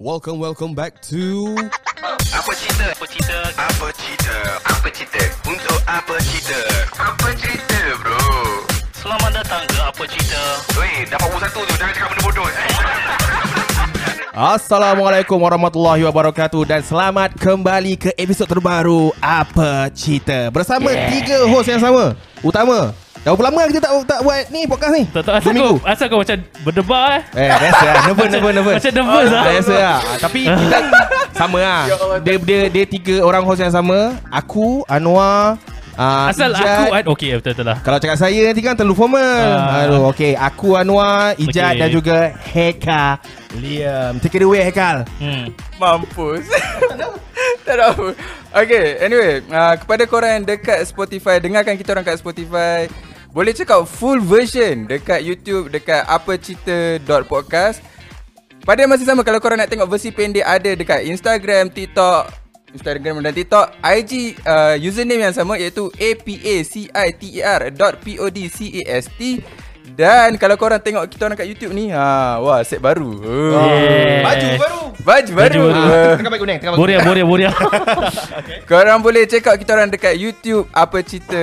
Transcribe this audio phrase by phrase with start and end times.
[0.00, 1.52] Welcome, welcome back to
[2.32, 2.88] Apa cerita?
[2.88, 3.36] Apa cerita?
[3.52, 4.36] Apa cerita?
[4.64, 5.20] Apa cerita?
[5.44, 6.60] Untuk apa cerita?
[6.96, 8.24] Apa cerita bro?
[8.96, 10.40] Selamat datang ke Apa Cerita
[10.80, 11.74] Weh, dapat buku satu tu.
[11.76, 12.48] Jangan cakap benda bodoh.
[12.48, 12.56] Eh.
[14.56, 21.12] Assalamualaikum warahmatullahi wabarakatuh dan selamat kembali ke episod terbaru Apa Cerita bersama yeah.
[21.12, 22.16] tiga host yang sama.
[22.40, 22.96] Utama.
[23.20, 25.04] Dah berapa lama kita tak tak buat ni podcast ni?
[25.06, 28.02] Tak tahu asal kau, asal kau macam berdebar eh Eh, biasa lah.
[28.02, 28.76] Nervous, nervous, nervous.
[28.80, 29.98] Macam nervous lah Biasa lah.
[30.00, 30.78] Ah, Tapi kita
[31.34, 31.80] sama lah.
[32.20, 34.16] Dia, dia, dia tiga orang host yang sama.
[34.26, 35.60] Aku, Anwar,
[35.94, 39.20] uh, Asal aku ad- Okay betul-betul lah Kalau cakap saya nanti kan terlalu formal.
[39.52, 39.84] Ah.
[39.84, 40.32] Aduh, okay.
[40.32, 41.78] Aku Anwar, Ijat Okay.
[41.78, 43.04] dan juga Heka
[43.54, 44.16] Liam.
[44.16, 45.04] Take it away, Hekal.
[45.20, 45.52] hmm.
[45.76, 46.48] Mampus
[47.64, 48.12] Tak ada apa
[48.52, 52.88] Okay anyway uh, Kepada korang yang dekat Spotify Dengarkan kita orang kat Spotify
[53.30, 57.78] Boleh check out full version Dekat YouTube Dekat apacerita.podcast
[58.66, 63.34] Pada masa sama Kalau korang nak tengok versi pendek Ada dekat Instagram TikTok Instagram dan
[63.34, 65.90] TikTok IG uh, Username yang sama Iaitu
[68.02, 69.20] P-O-D-C-A-S-T
[69.90, 73.52] Dan kalau korang tengok kita orang kat YouTube ni ha, Wah set baru oh.
[73.54, 74.22] Yes.
[74.22, 74.80] Baju baru.
[75.00, 75.80] Baju baru, baru.
[75.80, 76.58] Uh, Tengah baik kuning.
[76.60, 77.50] Tengah baik Boria boria boria
[78.70, 81.40] Korang boleh check out kita orang dekat YouTube Apa Cerita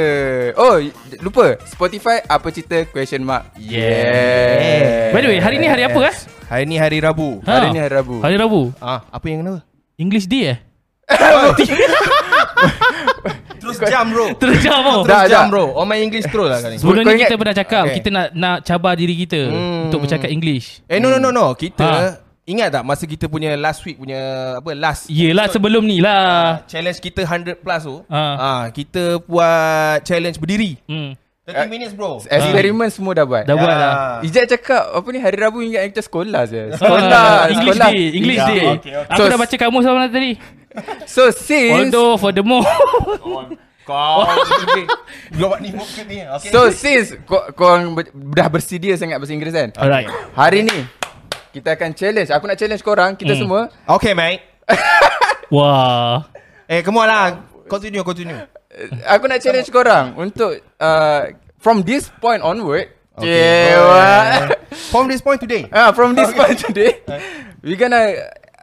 [0.55, 0.77] Oh
[1.19, 6.29] lupa Spotify Apa Cerita question mark Yeah By the way hari ni hari apa guys?
[6.47, 7.43] Hari ni hari Rabu.
[7.43, 7.59] Ha?
[7.59, 9.61] Hari ni hari Rabu Hari Rabu Ah, apa yang kenapa?
[9.97, 10.57] English Day eh
[13.57, 14.31] Terus jam bro.
[14.33, 15.73] Terus jam tau Terus Dah, jam bro.
[15.73, 16.77] Oh main English terus lah kali.
[16.77, 17.95] Sebelum ni kita pernah cakap Okay.
[17.97, 19.87] Kita nak nak cabar diri kita Hmm.
[19.87, 21.51] Untuk bercakap English Eh no no no no.
[21.51, 22.15] Kita Ha.
[22.45, 24.19] ingat tak masa kita punya last week punya
[24.55, 27.97] apa last Yelah sebelum ni lah challenge kita 100 plus tu.
[28.07, 28.23] Ha.
[28.37, 30.79] Ah, kita buat challenge berdiri.
[30.85, 31.11] hmm.
[31.43, 32.19] 30 minutes bro.
[32.21, 36.03] Eksperimen semua dah buat Dah buat lah Ijat cakap Apa ni hari Rabu ingat kita
[36.03, 37.87] sekolah Ah, je Sekolah English sekolah.
[37.89, 38.93] Day English Ya, Day okay, okay.
[39.07, 40.35] Aku So- dah baca kamus sama tadi
[41.16, 42.64] So since Although furthermore
[43.88, 44.28] Kau
[45.39, 46.20] Buat ni muka ni.
[46.22, 46.52] Okay.
[46.52, 50.77] So since kau, korang ber, dah bersedia sangat bahasa Inggeris kan Alright Hari ni
[51.52, 53.42] Kita akan challenge Aku nak challenge korang Kita Hmm.
[53.42, 54.43] semua Okay mate.
[55.55, 56.27] Wah
[56.67, 57.26] Eh come on lah.
[57.66, 58.36] Continue continue.
[58.67, 61.21] Eh, Aku nak challenge korang Untuk uh,
[61.58, 63.73] From this point onward Okay.
[63.73, 64.05] Cewa
[64.93, 65.66] From this point today.
[65.73, 67.02] Ah, from this point today,
[67.66, 68.14] we gonna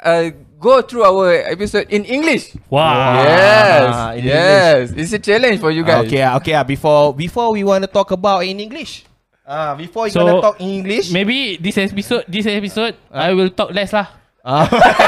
[0.04, 0.24] uh,
[0.60, 2.52] go through our episode in English.
[2.68, 6.04] Wow yes, Ah, in yes, it's a challenge for you guys.
[6.06, 6.52] Okay, ah, okay.
[6.52, 6.62] ah.
[6.62, 9.04] Before before we want to talk about in English.
[9.44, 11.12] Ah, before we So, gonna talk in English.
[11.12, 14.08] Maybe this episode This episode I will talk less lah
[14.40, 14.64] Ah.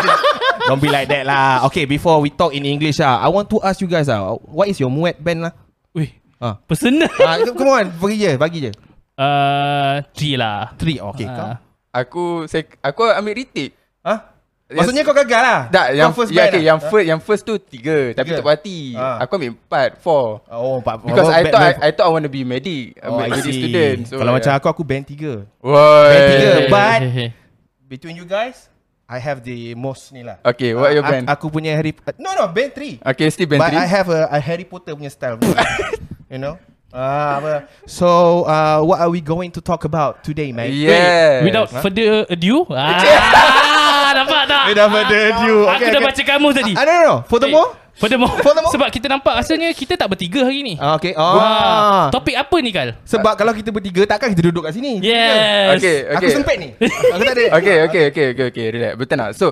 [0.69, 1.65] Don't be like that lah.
[1.69, 4.69] Okay, before we talk in English ah, I want to ask you guys ah, what
[4.69, 5.53] is your muet band lah?
[5.93, 6.61] Wih Ah.
[6.69, 8.71] Personal Ah, come on, bagi je, bagi je.
[9.17, 11.25] uh, Three lah Three, okay.
[11.25, 11.57] Kau?
[11.97, 13.73] Aku saya, aku ambil retake.
[14.05, 14.36] Ah?
[14.67, 15.61] Maksudnya kau gagal lah?
[15.71, 16.67] Tak, yang Kau first band okay, lah?
[16.67, 18.99] yang first yang first tu tiga, tapi tak berhati.
[18.99, 19.23] Ah.
[19.23, 20.43] Aku ambil empat, four.
[20.51, 21.07] Oh, Pak.
[21.07, 23.31] Because oh, I thought I, I thought I want to be medic, Oh, oh, I
[23.31, 23.63] medic see.
[23.63, 24.11] student.
[24.11, 24.39] So, Kalau yeah.
[24.43, 25.47] macam aku, aku band tiga.
[25.63, 26.11] Woi.
[26.11, 27.03] Band tiga, but-.
[27.95, 28.67] Between you guys,
[29.07, 30.43] I have the most ni lah.
[30.43, 31.31] Okay, what Ah, your band?
[31.31, 31.95] Aku punya Harry...
[32.19, 32.99] No, no, band three.
[32.99, 33.79] Okay, still band But three.
[33.79, 35.39] I have a, a Harry Potter punya style.
[36.33, 36.59] you know?
[36.95, 37.55] Ah, apa?
[37.85, 38.07] So,
[38.47, 40.71] uh, what are we going to talk about today, mate?
[40.73, 41.43] Yeah.
[41.43, 43.03] Without further ado ah,
[44.17, 45.55] Nampak tak Without further ado.
[45.67, 46.09] Aku Okay, dah okay.
[46.09, 47.17] baca kamus tadi Ah, no, no, no.
[47.27, 47.69] Furthermore?
[47.97, 48.71] Furthermore, Furthermore?
[48.71, 51.13] Sebab kita nampak Rasanya kita tak bertiga hari ni Ah, okay.
[51.13, 52.07] Wah, Ah.
[52.09, 52.95] Topik apa ni Kal?
[53.03, 55.03] Sebab kalau kita bertiga, takkan kita duduk kat sini.
[55.03, 56.31] Yes Okay, Aku okay.
[56.33, 56.69] sempit ni.
[57.19, 57.45] Aku tak ada.
[57.59, 58.93] Okay, okay, okay, okay, okay, relax.
[58.95, 59.31] Betul tak?
[59.35, 59.47] So,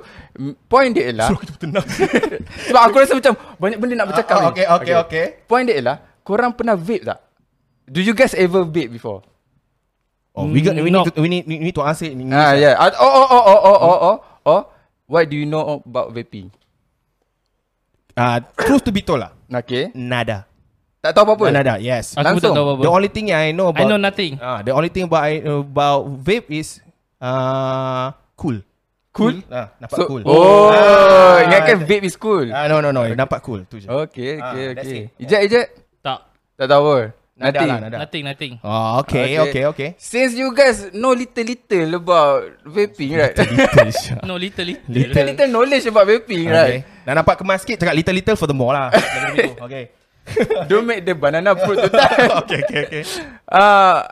[0.71, 1.29] point dia ialah
[1.59, 1.85] tenang.
[2.71, 4.47] sebab aku rasa macam banyak benda nak bercakap Ah, ni.
[4.55, 5.25] okay, okay, okay.
[5.45, 7.21] Point dia ialah korang pernah vape tak?
[7.85, 9.21] Do you guys ever vape before?
[10.35, 11.05] Oh, we, got, we, No.
[11.05, 12.35] need to, we, need, we need to answer it in English.
[12.35, 12.55] Ah, ah.
[12.59, 12.75] yeah.
[12.75, 14.17] Ah, Oh, oh, oh, oh, oh, oh, oh,
[14.51, 14.63] oh.
[15.07, 16.51] What do you know about vaping?
[18.17, 19.31] Uh, truth to be told lah.
[19.63, 19.95] Okay.
[19.95, 20.49] Nada.
[20.99, 21.53] Tak tahu apa-apa?
[21.53, 22.17] Nada, yes.
[22.17, 22.55] Aku pun tak Langsung.
[22.57, 25.05] tahu apa-apa The only thing I know about I know nothing Ah, the only thing
[25.05, 26.81] about I know about vape is
[27.21, 28.65] uh, cool.
[29.13, 29.45] Cool?
[29.47, 30.23] Ah, nampak So, cool.
[30.27, 32.49] Oh, Ah, ingatkan vape is cool.
[32.51, 33.87] Ah, no no no, nampak cool tu je.
[33.87, 35.05] Okay, Ah, okay, that's okay.
[35.21, 35.67] Ijat, ijat.
[36.55, 37.67] Tak tahu Nothing.
[37.67, 37.97] lah, nada.
[37.99, 39.89] Nothing nothing Oh, okay, okay, okay.
[39.99, 43.35] Since you guys know little-little about vaping, right?
[44.23, 46.55] No little little little-little knowledge about vaping, Okay.
[46.55, 46.81] right?
[47.03, 48.95] Nak nampak kemas sikit cakap little little for the more lah.
[49.67, 49.91] Okay.
[50.71, 52.31] Don't make the banana fruit to die.
[52.47, 53.03] okay, okay, okay.
[53.45, 54.07] Uh,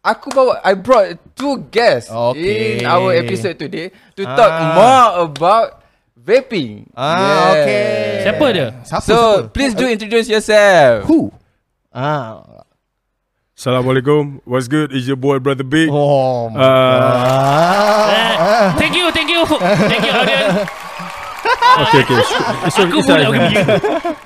[0.00, 2.78] aku bawa I brought two guests Okay.
[2.80, 4.72] in our episode today to talk Ah.
[4.78, 5.82] more about
[6.14, 6.86] vaping.
[6.94, 8.22] Ah, okay.
[8.22, 8.68] Siapa dia?
[8.86, 9.50] Siapa, So, siapa?
[9.50, 11.04] please do introduce yourself.
[11.10, 11.34] Who?
[11.98, 12.62] Ah.
[13.58, 14.38] Assalamualaikum.
[14.46, 14.94] What's good?
[14.94, 15.90] It's your boy Brother Big.
[15.90, 16.46] Oh.
[16.54, 18.06] Uh.
[18.14, 19.42] Eh, Thank you thank you.
[19.42, 20.62] Thank you audience.
[21.78, 22.18] Okay, okay.
[22.26, 22.34] So,
[22.74, 23.54] so, Aku it's, pun pergi.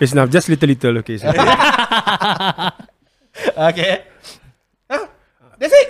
[0.00, 0.32] it's enough.
[0.32, 0.94] Just little, little.
[1.04, 1.16] Okay.
[1.20, 1.28] So.
[3.72, 3.92] Okay.
[4.88, 5.04] Huh?
[5.60, 5.88] That's it.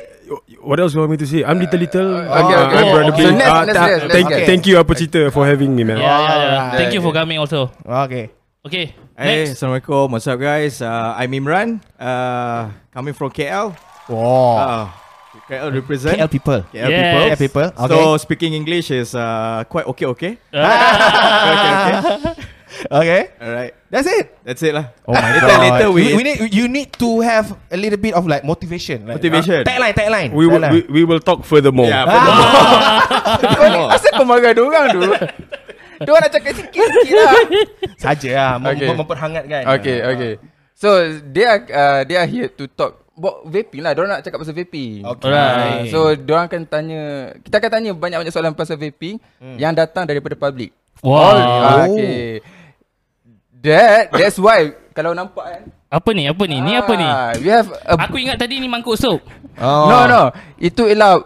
[0.62, 1.42] What else you want me to say?
[1.46, 2.08] I'm little, little.
[2.18, 2.78] Okay, Uh, okay.
[2.82, 3.22] I'm Brother okay.
[3.22, 3.26] Big.
[3.26, 4.46] So next, Uh, next, ta- next, thank, okay.
[4.46, 5.98] thank you, Apa Cita, for having me, man.
[6.02, 6.62] Yeah, yeah, yeah.
[6.78, 7.70] Thank you for coming also.
[7.82, 8.30] Okay.
[8.66, 8.94] Okay.
[9.22, 9.62] Hey, Next.
[9.62, 10.18] Assalamualaikum.
[10.18, 10.82] What's up, guys?
[10.82, 11.78] Uh, I'm Imran.
[11.94, 13.70] Uh, coming from KL.
[14.10, 14.18] Wow.
[14.58, 14.84] Uh,
[15.46, 16.18] KL represent.
[16.18, 16.60] KL people.
[16.74, 16.98] KL Yes.
[16.98, 17.22] people.
[17.22, 17.68] KL people.
[17.70, 17.94] Okay.
[17.94, 20.32] So speaking English is uh, quite okay, okay.
[20.50, 20.58] Okay,
[22.02, 22.34] okay.
[22.90, 23.22] okay.
[23.38, 24.26] Alright, That's it.
[24.42, 24.90] that's it lah.
[25.06, 25.60] Oh my later, god.
[25.70, 29.06] Later we, we, we need you need to have a little bit of like motivation.
[29.06, 29.62] Like, Motivation.
[29.62, 30.30] Uh, tagline, tagline.
[30.34, 31.86] We will, we, we will talk furthermore.
[31.86, 32.10] Yeah,
[33.94, 35.00] asal kau marah diorang tu?
[36.06, 37.32] Diorang nak cakap sikit-sikit lah.
[37.96, 38.88] Saja lah mem- Okay.
[38.88, 39.62] mem- memperhangatkan.
[39.78, 40.32] Okay, okay.
[40.74, 40.88] So
[41.24, 43.92] they are uh, they are here to talk about vaping lah.
[43.92, 45.06] Diorang nak cakap pasal vaping.
[45.06, 45.28] Okay.
[45.28, 45.86] Alright.
[45.88, 47.02] So diorang akan tanya,
[47.38, 49.20] kita akan tanya banyak-banyak soalan pasal vaping
[49.54, 50.74] yang datang daripada public.
[51.00, 51.34] Wow.
[51.34, 52.42] Ah, okay.
[53.62, 55.62] That that's why kalau nampak kan.
[55.86, 56.24] Apa ni?
[56.24, 56.56] Apa ni?
[56.58, 57.04] Ni apa ni?
[57.04, 59.22] ah, We have a, Aku ingat tadi ni mangkuk sup.
[59.54, 59.86] Oh.
[59.86, 60.22] No no,
[60.56, 61.20] itu ialah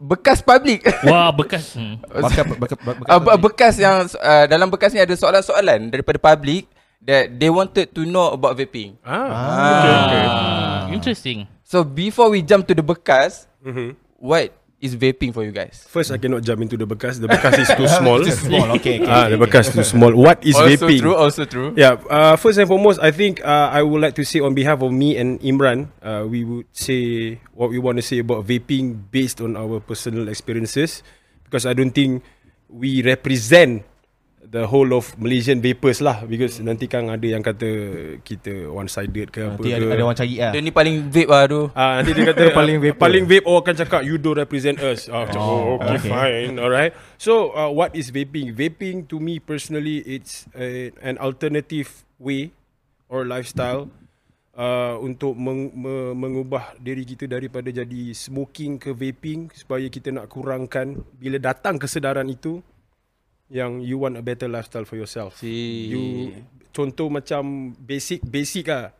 [0.00, 0.80] bekas public.
[1.04, 1.76] Wah, bekas.
[1.76, 2.00] Hmm.
[2.24, 6.64] Bekas, bekas, bekas, Uh, be- bekas yang uh, dalam bekas ni ada soalan-soalan daripada public
[7.00, 8.96] that they wanted to know about vaping.
[9.00, 9.28] Ah.
[9.28, 11.44] Ah, interesting.
[11.62, 13.92] So before we jump to the bekas, Mhm.
[14.16, 15.84] what is vaping for you guys?
[15.88, 17.20] First, I cannot jump into the bekas.
[17.20, 18.16] The bekas is too small.
[18.24, 18.72] It's small.
[18.80, 19.08] Okay, okay.
[19.08, 19.44] Ah, okay, the okay.
[19.44, 20.12] bekas too small.
[20.16, 21.00] What is also vaping?
[21.04, 21.76] true, also true.
[21.76, 22.00] Yeah.
[22.08, 24.90] Uh, first and foremost, I think uh, I would like to say on behalf of
[24.90, 29.44] me and Imran, uh, we would say what we want to say about vaping based
[29.44, 31.04] on our personal experiences,
[31.44, 32.24] because I don't think
[32.72, 33.84] we represent
[34.50, 36.26] the whole of Malaysian vapers lah.
[36.26, 37.70] Because nanti kan ada yang kata
[38.26, 39.78] kita one sided ke apa Nanti ke.
[39.78, 40.52] ada, ada orang cari lah.
[40.52, 41.62] Dia ni paling vape lah tu.
[41.72, 45.06] Ah nanti dia kata paling vape paling vape orang akan cakap you don't represent us.
[45.06, 46.10] Ah macam, oh, okay, okay.
[46.10, 46.52] fine.
[46.58, 46.92] Alright.
[47.16, 48.52] So uh, what is vaping?
[48.58, 52.50] Vaping to me personally it's a, an alternative way
[53.06, 53.86] or lifestyle
[54.58, 60.26] uh, untuk meng, me, mengubah diri kita daripada jadi smoking ke vaping supaya kita nak
[60.28, 62.58] kurangkan bila datang kesedaran itu
[63.50, 65.42] yang you want a better lifestyle for yourself.
[65.42, 65.90] Si.
[65.90, 66.02] You
[66.70, 68.94] contoh macam basic basic lah.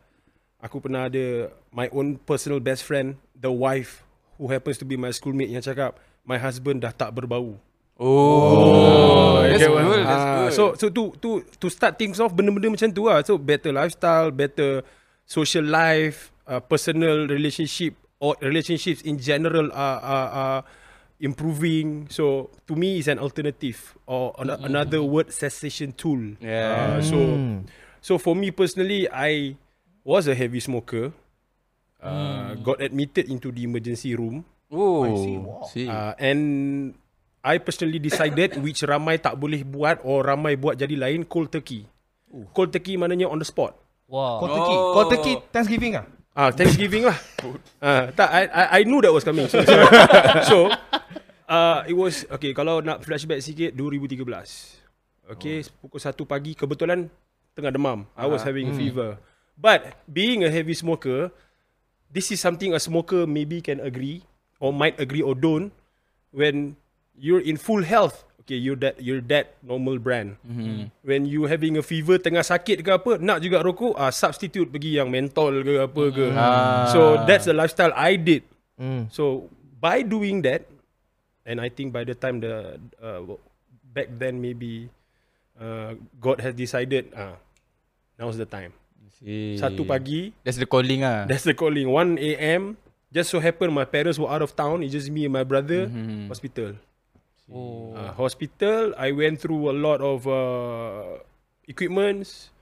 [0.61, 4.05] Aku pernah ada my own personal best friend, the wife
[4.37, 7.57] who happens to be my schoolmate yang cakap my husband dah tak berbau.
[8.01, 9.77] Oh, that's Okay, good.
[9.77, 10.51] well, That's ah, good.
[10.53, 13.21] So so to to to start things off benda-benda macam tu lah.
[13.21, 14.81] So better lifestyle, better
[15.25, 20.59] social life, uh, personal relationship or relationships in general are are, are
[21.21, 22.09] improving.
[22.09, 26.35] So to me it's an alternative or an, another word cessation tool.
[26.41, 26.97] Yeah.
[26.97, 27.17] Uh, so
[28.01, 29.55] so for me personally I
[30.03, 31.13] was a heavy smoker.
[32.01, 34.41] Uh, got admitted into the emergency room.
[34.73, 35.05] Oh,
[35.69, 35.85] see.
[35.85, 36.41] Uh, and
[37.45, 41.85] I personally decided which ramai tak boleh buat or ramai buat jadi lain cold turkey.
[42.57, 43.77] Cold turkey maknanya on the spot.
[44.09, 44.41] Wow.
[44.41, 44.75] Kau turkey.
[44.75, 44.91] Oh.
[44.97, 46.05] Kau turkey Thanksgiving ah?
[46.31, 47.17] Ah, Thanksgiving lah.
[47.81, 49.49] Ah, tak, I, I I knew that was coming.
[49.49, 49.73] So, so,
[50.49, 50.57] so
[51.49, 52.53] uh, it was okay.
[52.53, 55.33] Kalau nak flashback sikit, 2013.
[55.35, 57.09] Okay, pukul 1 pagi kebetulan
[57.57, 58.05] tengah demam.
[58.13, 59.17] I was having a fever.
[59.57, 61.33] But being a heavy smoker,
[62.11, 64.23] this is something a smoker maybe can agree
[64.61, 65.73] or might agree or don't.
[66.31, 66.79] When
[67.17, 70.35] you're in full health, okay, you're that you're that normal brand.
[70.43, 70.89] Mm-hmm.
[71.05, 74.97] When you having a fever, tengah sakit ke apa, nak juga rokok, ah substitute pergi
[74.97, 76.25] yang mentol ke apa ke.
[76.91, 78.43] So that's the lifestyle I did.
[78.81, 79.13] Mm.
[79.13, 80.65] So by doing that,
[81.45, 83.21] and I think by the time the uh,
[83.93, 84.89] back then maybe
[85.61, 87.37] uh, God has decided, ah,
[88.17, 88.73] now's the time.
[89.21, 89.57] see.
[89.61, 91.29] Satu pagi, That's the calling ah.
[91.29, 91.85] that's the calling.
[91.85, 92.75] 1 a.m.
[93.11, 94.81] Just so happened my parents were out of town.
[94.81, 95.85] It's just me and my brother.
[95.91, 96.31] Mhm.
[96.31, 96.79] Hospital.
[97.49, 97.95] Oh.
[97.95, 98.93] Uh, hospital.
[98.99, 101.19] I went through a lot of uh,
[101.65, 102.53] equipments.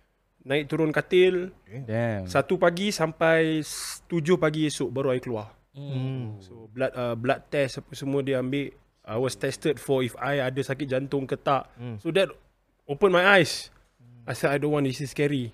[0.46, 1.52] Naik turun katil.
[1.68, 2.26] Damn.
[2.30, 3.60] Satu pagi sampai
[4.08, 5.52] tujuh pagi esok baru I keluar.
[5.76, 6.40] Hmm.
[6.40, 8.72] So blood uh, blood test apa semua dia ambil.
[9.10, 11.66] I was tested for if I ada sakit jantung ke tak.
[11.98, 12.30] So that
[12.86, 13.74] open my eyes.
[14.30, 15.50] I said I don't want this is scary.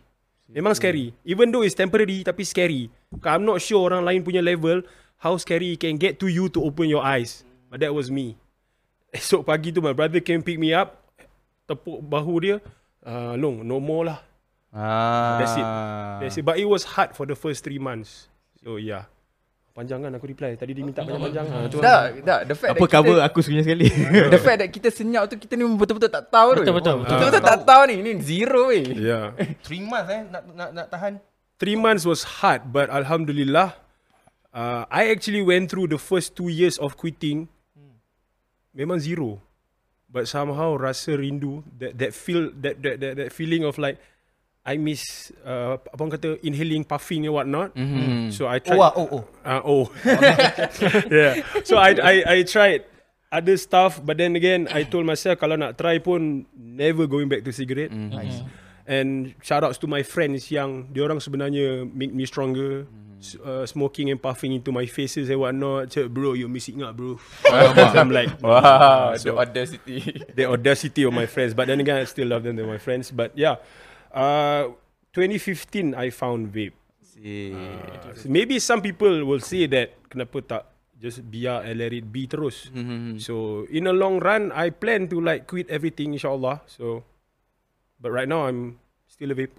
[0.51, 1.15] Memang scary.
[1.23, 2.91] Even though it's temporary tapi scary.
[3.23, 4.83] I'm not sure orang lain punya level
[5.23, 7.47] how scary it can get to you to open your eyes.
[7.71, 8.35] But that was me.
[9.15, 10.99] Esok pagi tu my brother came pick me up.
[11.63, 12.55] Tepuk bahu dia.
[12.99, 14.19] Uh, long, no more lah.
[14.75, 15.39] Ah.
[15.39, 15.67] That's it.
[16.19, 16.43] That's it.
[16.43, 18.27] But it was hard for the first three months.
[18.59, 19.07] So yeah.
[19.75, 20.55] Panjang kan aku reply.
[20.55, 21.45] Tadi dia minta panjang-panjang.
[21.51, 22.39] Ha, tu Tak, tak.
[22.47, 23.87] The fact Apa that cover kita, aku sebenarnya sekali.
[24.35, 26.63] the fact that kita senyap tu kita ni betul-betul tak tahu tu.
[26.63, 27.15] Betul, betul, betul.
[27.19, 27.95] Betul-betul tak tahu ni.
[27.99, 28.87] Ni zero weh.
[28.95, 29.35] Yeah.
[29.67, 31.13] Three months eh nak nak nak tahan.
[31.59, 33.75] Three months was hard, but Alhamdulillah,
[34.55, 37.51] uh, I actually went through the first two years of quitting.
[38.75, 39.39] Memang zero.
[40.15, 43.99] but somehow rasa rindu that that feel that that that, that feeling of like
[44.63, 47.75] I miss uh, apa orang kata inhaling puffing and whatnot.
[47.75, 48.31] Mm-hmm.
[48.33, 48.79] So I tried.
[48.79, 49.23] Oh, ah, oh, oh.
[49.45, 49.83] Uh, oh.
[51.11, 51.43] yeah.
[51.67, 52.87] So I I I tried
[53.29, 57.45] other stuff but then again I told myself kalau nak try pun never going back
[57.45, 57.91] to cigarette.
[57.93, 58.63] Mm-hmm.
[58.89, 62.85] And shout outs to my friends yang diorang sebenarnya make me stronger.
[63.14, 65.89] S- Uh, smoking and puffing into my faces and whatnot.
[65.89, 67.17] Cakap, bro, you're missing out, bro.
[67.41, 70.21] so I'm like, Wow, the So- audacity.
[70.37, 71.57] the audacity of my friends.
[71.57, 72.55] But then again, I still love them.
[72.59, 73.09] They're my friends.
[73.09, 73.57] But yeah,
[74.13, 74.69] uh,
[75.17, 76.77] 2015 I found vape.
[77.15, 80.63] Uh, so maybe some people will say that kenapa tak
[80.99, 82.67] just biar and let it be terus.
[82.75, 83.17] Mm-hmm.
[83.23, 86.61] So in a long run, I plan to like quit everything inshallah.
[86.67, 87.07] So,
[88.03, 88.77] but right now I'm
[89.07, 89.55] still a vape.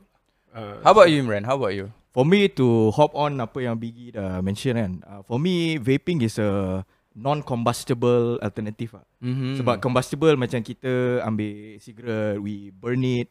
[0.52, 1.44] Uh, How about you, Imran?
[1.49, 1.92] How about you?
[2.16, 4.92] For me to hop on apa yang Biggie dah mention kan.
[5.04, 6.80] Uh, for me vaping is a
[7.12, 9.04] non-combustible alternative lah.
[9.20, 9.61] Mm-hmm.
[9.61, 13.28] Sebab combustible macam kita ambil cigarette, we burn it.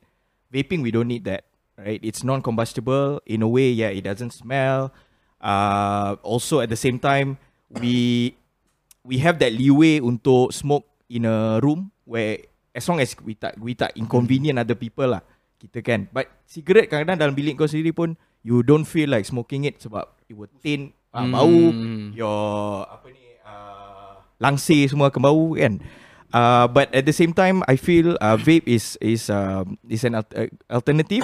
[0.53, 1.49] Vaping we don't need that,
[1.81, 1.97] right?
[2.05, 3.73] It's non-combustible in a way.
[3.73, 4.93] Yeah, it doesn't smell.
[5.41, 7.41] Uh, also at the same time,
[7.81, 8.37] we
[9.01, 12.37] we have that leeway untuk smoke in a room where
[12.77, 15.25] as long as we tak we tak inconvenient other people lah.
[15.57, 16.05] Kita kan.
[16.13, 18.13] But cigarette kadang-kadang dalam bilik kau sendiri pun
[18.45, 21.49] you don't feel like smoking it sebab it will taint uh, bau
[22.13, 25.81] your apa ni uh, langsir semua akan bau kan.
[26.35, 30.19] Uh, but at the same time, I feel uh, vape is is um, is an
[30.19, 31.23] al- uh, alternative.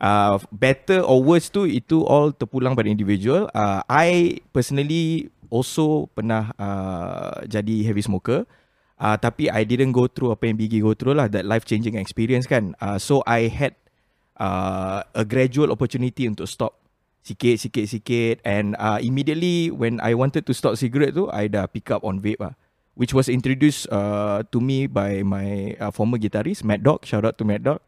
[0.00, 3.46] Uh, better or worse tu itu all terpulang pada individual.
[3.52, 8.48] Uh, I personally also pernah uh, jadi heavy smoker.
[9.00, 11.96] Uh, tapi I didn't go through apa yang Biggie go through lah that life changing
[12.00, 12.76] experience kan.
[12.80, 13.76] Uh, so I had
[14.40, 16.80] uh, a gradual opportunity untuk stop
[17.20, 18.36] sikit sikit sikit.
[18.48, 22.24] And uh, immediately when I wanted to stop cigarette tu I dah pick up on
[22.24, 22.56] vape lah
[22.96, 27.38] which was introduced uh, to me by my uh, former guitarist Mad Dog shout out
[27.38, 27.80] to Mad Dog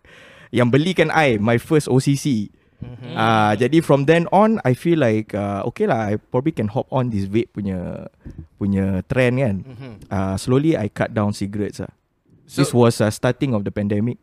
[0.53, 2.49] yang belikan I my first OCC
[2.81, 3.13] mm-hmm.
[3.13, 6.89] uh, jadi from then on I feel like uh, okay lah I probably can hop
[6.93, 8.09] on this vape punya
[8.57, 9.57] punya trend kan.
[9.67, 9.93] Mm-hmm.
[10.09, 11.93] uh, slowly I cut down cigarettes lah
[12.47, 14.22] So- this was uh, starting of the pandemic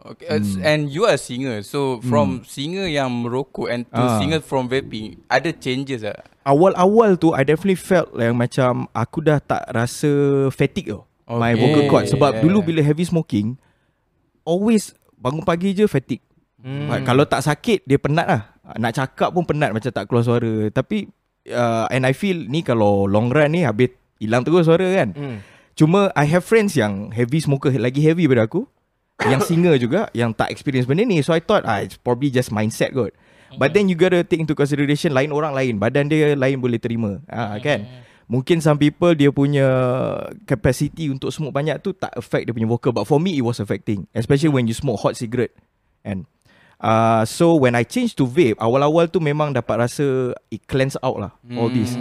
[0.00, 1.60] Okay, uh, and you are a singer.
[1.60, 4.16] So from singer yang merokok and to Ah.
[4.16, 6.16] singer from vaping, ada changes ah.
[6.40, 10.08] awal-awal tu I definitely felt yang macam aku dah tak rasa
[10.48, 11.04] fatigue tau.
[11.28, 11.36] Okay.
[11.36, 12.42] My vocal cord sebab Yeah.
[12.42, 13.60] dulu bila heavy smoking
[14.42, 16.24] always bangun pagi je fatigue.
[16.60, 16.88] Hmm.
[17.04, 18.42] Kalau tak sakit dia penat lah.
[18.76, 20.68] Nak cakap pun penat macam tak keluar suara.
[20.68, 21.08] Tapi
[21.48, 25.12] uh, and I feel ni kalau long run ni habis hilang terus suara kan.
[25.12, 25.38] Hmm.
[25.76, 28.64] Cuma I have friends yang heavy smoker lagi heavy daripada aku.
[29.26, 31.20] Yang singer juga yang tak experience benda ni.
[31.20, 33.12] So I thought ah it's probably just mindset kot.
[33.58, 37.18] But then you gotta take into consideration lain orang lain, badan dia lain boleh terima.
[37.26, 37.82] Ah kan?
[38.30, 39.66] Mungkin some people dia punya
[40.46, 43.58] capacity untuk smoke banyak tu tak affect dia punya vocal but for me it was
[43.58, 45.50] affecting especially when you smoke hot cigarette
[46.06, 46.30] and
[46.78, 51.18] uh, so when I change to vape awal-awal tu memang dapat rasa it cleanse out
[51.18, 51.98] lah all this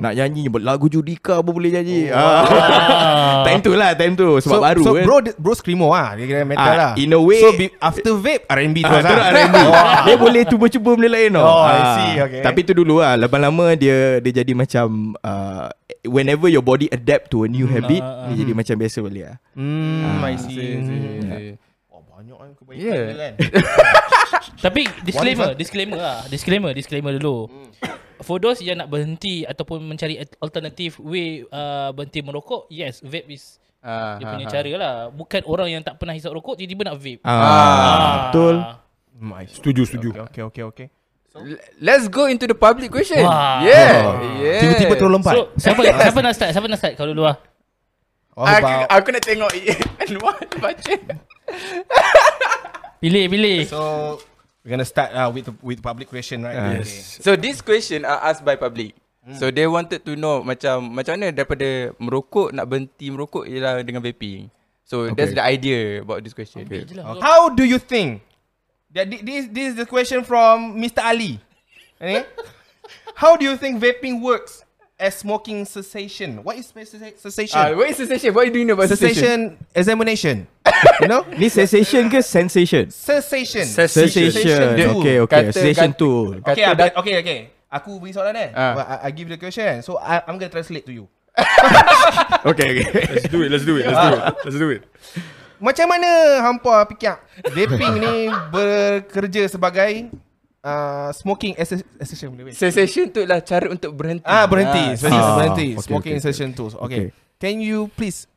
[0.00, 2.42] nak nyanyi lagu Judika pun boleh nyanyi ah.
[3.46, 5.04] time tu lah time tu sebab so, baru So kan.
[5.04, 6.92] bro bro screamo ah dia kira metal Ah, lah.
[6.96, 9.28] in a way- So be, after vape R&B Ah, terus terus lah.
[9.30, 9.56] R&B.
[10.06, 11.44] Dia boleh cuba-cuba benda lain tau.
[11.44, 12.40] Oh, I Ah, see, okay.
[12.40, 13.14] Tapi tu dulu lah.
[13.16, 14.86] Lama-lama dia dia jadi macam
[15.18, 15.68] uh,
[16.02, 19.36] whenever your body adapt to a new habit, dia jadi macam biasa balik lah.
[19.52, 20.72] Hmm, I See, see.
[20.80, 21.69] see, see.
[22.20, 23.04] Banyak kan kebaikan Yeah.
[23.08, 23.34] dia kan.
[24.68, 26.18] Tapi disclaimer, disclaimer lah.
[26.28, 27.48] Disclaimer, disclaimer dulu.
[27.48, 27.72] Hmm.
[28.20, 33.56] For those yang nak berhenti ataupun mencari alternative way uh, berhenti merokok, yes, vape is
[33.80, 34.52] Ah, dia ha, punya ha.
[34.52, 34.94] cara lah.
[35.08, 37.24] Bukan orang yang tak pernah hisap rokok tiba-tiba nak vape.
[37.24, 38.60] Ah, betul.
[39.16, 39.56] Hmm, I see.
[39.56, 40.08] Setuju, setuju.
[40.28, 40.86] Okay, okay, okay.
[41.32, 43.24] L- Let's go into the public question.
[43.24, 43.64] Wah.
[43.64, 44.04] Yeah.
[44.04, 44.20] Oh.
[44.36, 44.60] yeah.
[44.60, 45.32] Tiba-tiba terus lompat.
[45.32, 46.50] So, siapa siapa nak start?
[46.52, 47.40] Siapa nak start kau dulu lah?
[48.36, 49.50] Oh, Aku, about, aku nak tengok
[50.04, 50.94] Anwar baca.
[53.00, 53.64] Pilih, pilih.
[53.64, 54.20] so
[54.60, 56.84] we're gonna start uh, with with public question right?
[56.84, 57.16] Yes.
[57.24, 58.92] So this question are asked by public.
[59.36, 64.02] So they wanted to know macam macam mana daripada merokok nak berhenti merokok ialah dengan
[64.02, 64.48] vaping.
[64.82, 65.14] So okay.
[65.14, 66.66] that's the idea about this question.
[66.66, 66.82] Okay.
[66.96, 67.20] Lah.
[67.20, 68.24] How do you think
[68.90, 71.04] that thi- this this is the question from Mr.
[71.04, 71.38] Ali?
[72.00, 72.24] Eh?
[73.20, 74.64] How do you think vaping works
[75.00, 76.44] as smoking cessation?
[76.44, 77.56] What is cessa- cessation?
[77.56, 78.30] Ah, what is cessation?
[78.36, 79.56] What do you know about cessation?
[79.56, 80.36] cessation examination.
[81.00, 81.24] you know?
[81.34, 82.92] Ni sensation ke sensation?
[82.92, 83.64] Cessation.
[83.64, 84.76] Sensation.
[84.76, 85.48] Dia- Okay, okay.
[85.48, 86.12] kata- Sensation kata- tu.
[86.44, 87.38] Okay, Kata dat- okay, okay.
[87.72, 88.36] Aku beri soalan?
[88.52, 88.72] Ah.
[88.76, 89.80] But I, I give the question.
[89.80, 91.08] So I, I'm gonna translate to you.
[92.40, 92.84] Okay, okay.
[93.14, 94.22] Let's do it, let's do it, let's do it.
[94.44, 94.82] Let's do it.
[95.60, 97.20] Macam mana hampa fikir
[97.52, 98.14] vaping ni
[98.52, 100.08] bekerja sebagai
[100.62, 102.54] uh, smoking cessa- cessation boleh weh?
[102.54, 104.24] Cessation tu lah cara untuk berhenti.
[104.24, 105.68] Ah berhenti, Ah, cessation Ah, berhenti.
[105.72, 106.66] okay, smoking okay, cessation tu.
[106.68, 106.78] Okay.
[106.78, 107.04] Okay.
[107.36, 108.28] Can you please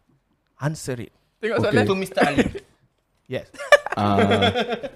[0.58, 1.12] answer it?
[1.38, 1.68] Tengok Okay.
[1.70, 2.20] soalan To Mr.
[2.22, 2.48] Ali.
[3.24, 3.48] Yes.
[3.96, 4.20] Uh,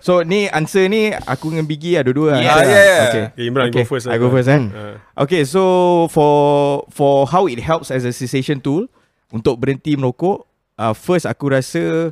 [0.03, 2.35] so ni answer ni aku dengan Biggie ada dua.
[2.37, 2.43] Yes.
[2.43, 2.67] answer Ah, lah.
[2.67, 3.01] yeah, yeah.
[3.07, 3.23] Okay.
[3.31, 3.81] Okay, Imran okay.
[3.81, 4.05] go first.
[4.05, 4.63] I go first kan.
[4.67, 4.95] Uh.
[5.15, 5.61] Okay, so
[6.11, 6.33] for
[6.91, 8.91] for how it helps as a cessation tool
[9.31, 10.43] untuk berhenti merokok,
[10.75, 12.11] uh, first aku rasa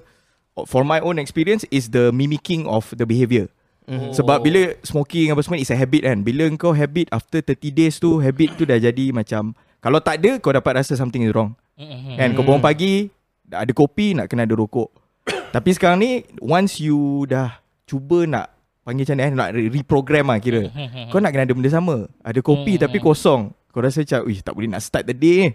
[0.66, 3.52] for my own experience is the mimicking of the behaviour.
[3.86, 4.12] Mm.
[4.18, 6.26] Sebab bila smoking apa semua is a habit kan.
[6.26, 10.42] Bila kau habit after 30 days tu habit tu dah jadi macam kalau tak ada
[10.42, 11.54] kau dapat rasa something is wrong.
[11.78, 12.18] Mm-hmm.
[12.18, 13.14] Kan kau bangun pagi
[13.46, 14.90] dah ada kopi nak kena ada rokok.
[15.56, 18.50] Tapi sekarang ni once you dah cuba nak
[18.82, 20.66] panggil macam ni eh, nak re- reprogram lah kira.
[21.14, 22.10] kau nak kena ada benda sama.
[22.26, 23.54] Ada kopi tapi kosong.
[23.70, 25.52] Kau rasa macam, "Wih, tak boleh nak start the day ni."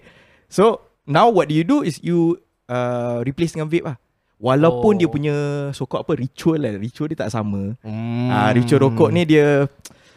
[0.46, 2.38] So, now what do you do is you
[2.70, 3.96] uh, replace dengan vape lah.
[4.40, 4.98] Walaupun Oh.
[4.98, 5.36] dia punya
[5.70, 6.72] sokok apa ritual lah.
[6.74, 7.76] Ritual dia tak sama.
[7.84, 8.32] Hmm.
[8.32, 9.68] Ah, ritual rokok ni dia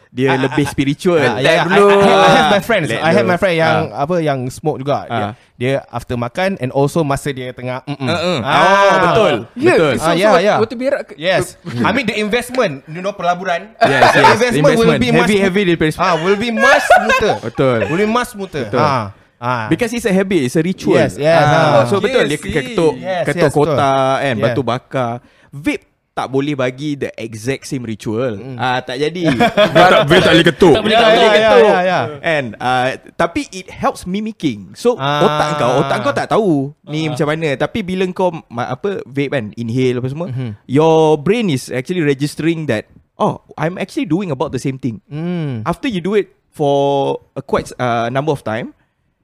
[0.08, 1.18] dia lebih spiritual.
[1.20, 1.90] Ah, yeah, I, dulu.
[1.90, 2.86] I, I have my friends.
[2.88, 4.06] Let I have my friend yang Ah.
[4.06, 5.04] apa yang smoke juga.
[5.04, 5.32] Dia, Ah.
[5.58, 8.40] dia after makan and also masa dia tengah mm Uh, uh.
[8.40, 8.54] Ah.
[8.54, 9.36] Oh, betul.
[9.58, 9.94] Ya, Betul.
[9.98, 10.58] so, Ah, so, yeah, waktu- yeah.
[10.62, 11.44] Waktu berak Yes.
[11.66, 13.74] I mean the investment, you know pelaburan.
[13.76, 14.32] Yes, the yes.
[14.32, 17.36] investment, will be heavy much heavy daripada Ah, will be much smoother.
[17.50, 17.78] Betul.
[17.90, 18.70] Will be much smoother.
[18.70, 18.80] Betul.
[18.80, 19.18] Ah.
[19.44, 19.68] Ah.
[19.68, 20.96] Because it's a habit, it's a ritual.
[20.96, 21.84] Yes, yes, Ah, ah.
[21.84, 24.44] so Okay, betul dia ketuk Yes, ketuk yes, kotak kan, Yeah.
[24.48, 25.20] batu bakar.
[25.52, 25.84] Vape
[26.14, 28.38] tak boleh bagi the exact same ritual.
[28.56, 29.34] Ah tak jadi.
[29.34, 30.74] Vape tak, vape tak boleh ketuk.
[30.78, 31.26] Tak boleh Yeah, ketuk.
[31.26, 32.04] yeah, yeah, yeah, yeah.
[32.24, 34.78] And uh, tapi it helps mimicking.
[34.78, 35.26] So Ah.
[35.26, 36.52] otak kau, otak kau tak tahu
[36.86, 37.58] ni macam mana.
[37.58, 40.32] Tapi bila kau apa vape kan, inhale apa semua,
[40.64, 45.02] your brain is actually registering that oh, I'm actually doing about the same thing.
[45.10, 45.66] Hmm.
[45.66, 48.78] After you do it for a quite uh, number of time,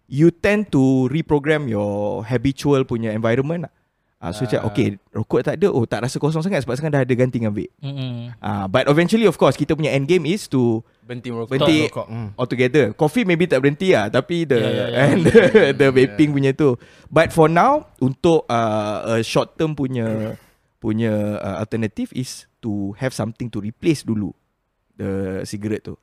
[0.09, 3.69] you tend to reprogram your habitual punya environment.
[3.69, 3.73] lah.
[4.19, 7.07] Ah, so macam okay, rokok tak ada, oh tak rasa kosong sangat sebab sekarang dah
[7.07, 7.71] ada ganti dengan vape.
[7.79, 8.35] Mm-hmm.
[8.43, 11.55] Ah, but eventually of course kita punya end game is to Berhenti merokok.
[11.55, 12.29] berhenti rokok, hmm.
[12.35, 12.85] altogether.
[12.99, 15.03] Coffee maybe tak berhenti lah, tapi the Yeah, yeah, yeah.
[15.07, 16.75] and the, the vaping punya tu.
[17.07, 20.35] But for now untuk uh, a short term punya
[20.83, 24.35] punya uh, alternative is to have something to replace dulu
[24.99, 25.95] the cigarette tu.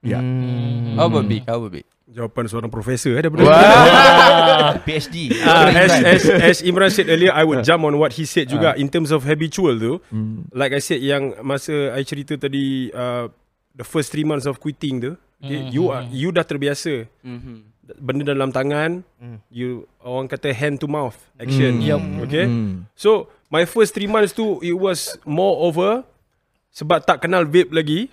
[0.00, 0.24] Yeah.
[0.24, 0.96] Hmm.
[0.96, 1.44] How about big?
[1.44, 1.84] How about big?
[2.10, 4.74] Jawapan seorang profesor eh daripada Wah.
[4.86, 5.30] PhD.
[5.46, 8.74] Ah, as, as, as Imran said earlier, I would jump on what he said juga
[8.74, 10.02] in terms of habitual tu.
[10.50, 13.30] Like I said, yang masa I cerita tadi, uh,
[13.72, 17.06] the first three months of quitting tu, okay, you are, you dah terbiasa.
[17.90, 19.06] Benda dalam tangan,
[19.46, 21.78] you orang kata hand to mouth action.
[22.26, 22.46] Okay.
[22.98, 26.02] So my first three months tu, it was more over
[26.70, 28.10] sebab tak kenal vape lagi.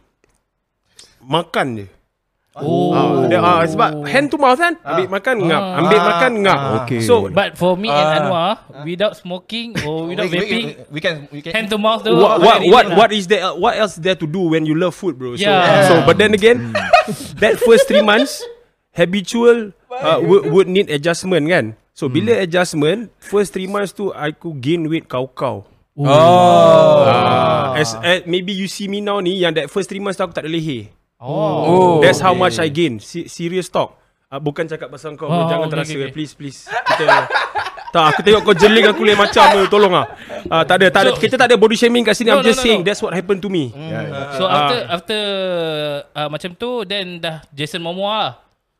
[1.17, 1.87] Makan je.
[2.57, 2.89] Oh.
[2.89, 4.73] Ah, dia, ah, sebab hand to mouth kan?
[4.81, 7.01] Ambil makan ngap Ambil makan ngap okay.
[7.05, 11.15] So But for me and Anwar, without smoking or without we, we, vaping, we can
[11.29, 12.95] we can hand to mouth tu, what what what, lah.
[12.97, 15.37] what is there what else there to do when you love food bro?
[15.37, 15.85] So, Yeah.
[15.85, 16.73] so but then again
[17.43, 18.41] that first three months
[18.97, 21.77] habitual uh, would, would need adjustment kan?
[21.93, 25.65] So bila adjustment first three months tu I could gain weight kau-kau.
[25.97, 26.05] Oh.
[27.09, 30.25] Ah, as, as, maybe you see me now ni yang that first three months tu
[30.25, 31.97] aku tak ada leher Oh.
[31.99, 33.01] That's how much I gain.
[33.01, 33.97] Se- serious talk.
[34.27, 35.25] Uh, bukan cakap pasal kau.
[35.25, 35.89] Oh, Oh, jangan okay, terasa.
[35.89, 36.13] okay, okay.
[36.13, 36.59] Please, please.
[36.67, 37.03] Kita,
[37.95, 39.61] tak, aku tengok kau jeling aku lain macam tu.
[39.71, 40.05] Tolong ah.
[40.45, 41.11] Uh, tak ada, tak ada.
[41.15, 42.29] So- Kita tak ada body shaming kat sini.
[42.29, 42.85] No, I'm no, just no, saying no.
[42.85, 43.73] that's what happened to me.
[44.37, 45.19] So after after
[46.13, 48.33] uh, macam tu, then dah Jason Momoa lah.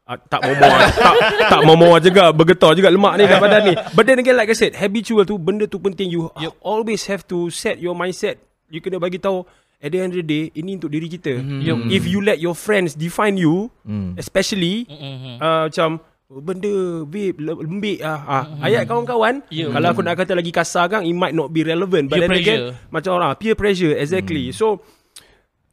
[0.08, 1.16] Uh, tak momoa tak,
[1.52, 4.56] tak momoa juga Bergetar juga lemak ni kat badan ni But then again like I
[4.56, 6.56] said Habitual tu Benda tu penting You yep.
[6.64, 8.40] always have to Set your mindset
[8.72, 9.44] You kena bagi tahu
[9.78, 11.94] At the end of the day Ini untuk diri kita mm-hmm.
[11.94, 14.18] If you let your friends Define you mm.
[14.18, 15.38] Especially mm-hmm.
[15.38, 16.02] uh, Macam
[16.34, 18.44] oh, Benda Babe le- Lembik ah, ah.
[18.50, 18.66] Mm-hmm.
[18.66, 19.70] Ayat kawan-kawan Yeah.
[19.70, 22.34] Kalau aku nak kata lagi kasar kan It might not be relevant But Peer then
[22.34, 22.90] again pressure.
[22.90, 24.82] Macam orang Peer pressure Exactly So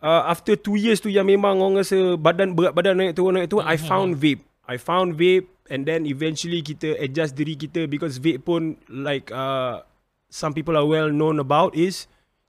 [0.04, 3.48] uh, after two years tu yang memang orang rasa badan berat badan naik turun naik
[3.48, 4.44] turun, I found vape.
[4.68, 9.80] I found vape and then eventually kita adjust diri kita because vape pun like uh,
[10.28, 12.04] some people are well known about is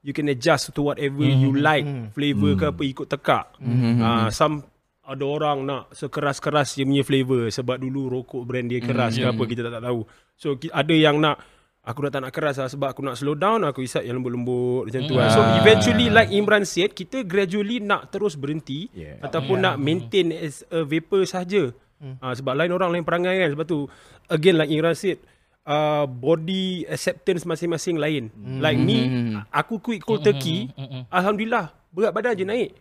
[0.05, 1.81] you can adjust to whatever you like
[2.13, 3.45] flavor ke apa ikut tekak.
[3.57, 4.61] Uh, some
[5.05, 9.43] ada orang nak sekeras-keras dia punya flavor sebab dulu rokok brand dia keras ke apa
[9.45, 10.01] kita tak, tak tahu.
[10.37, 11.41] So ada yang nak
[11.85, 14.89] aku dah tak nak keras lah sebab aku nak slow down aku isap yang lembut-lembut
[14.89, 15.29] macam tu lah.
[15.33, 19.21] So eventually like Imran said kita gradually nak terus berhenti Yeah.
[19.25, 21.73] ataupun nak maintain as a vapor sahaja.
[22.21, 23.89] Uh, sebab lain orang lain perangai kan sebab tu
[24.29, 25.17] again like Imran said
[25.65, 28.29] uh, body acceptance masing-masing lain.
[28.61, 30.71] Like me aku quit cold turkey
[31.11, 32.71] alhamdulillah berat badan je naik.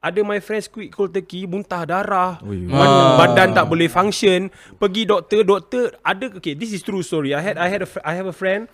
[0.00, 2.40] Ada my friends quit cold turkey muntah darah.
[2.40, 4.48] Badan, badan tak boleh function.
[4.80, 7.36] Pergi doktor, doktor ada okay this is true story.
[7.36, 8.64] I had I had a I have a friend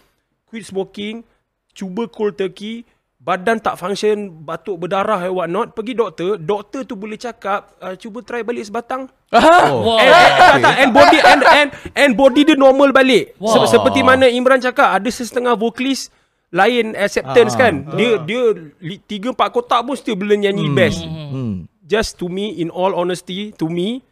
[0.46, 1.26] quit smoking,
[1.74, 2.86] cuba cold turkey,
[3.26, 7.98] badan tak function, batuk berdarah and what not, pergi doktor, doktor tu boleh cakap, uh,
[7.98, 9.10] cuba try balik sebatang.
[9.34, 9.98] Wow.
[9.98, 13.34] And, and, tak, tak, and body and, and and body dia normal balik.
[13.42, 13.66] Wow.
[13.66, 16.14] Se- seperti mana Imran cakap, ada setengah vokalis
[16.54, 17.82] lain acceptance kan.
[17.98, 21.02] Dia dia li- tiga empat kotak pun still boleh nyanyi best.
[21.02, 21.66] Hmm.
[21.82, 24.06] Just to me in all honesty, to me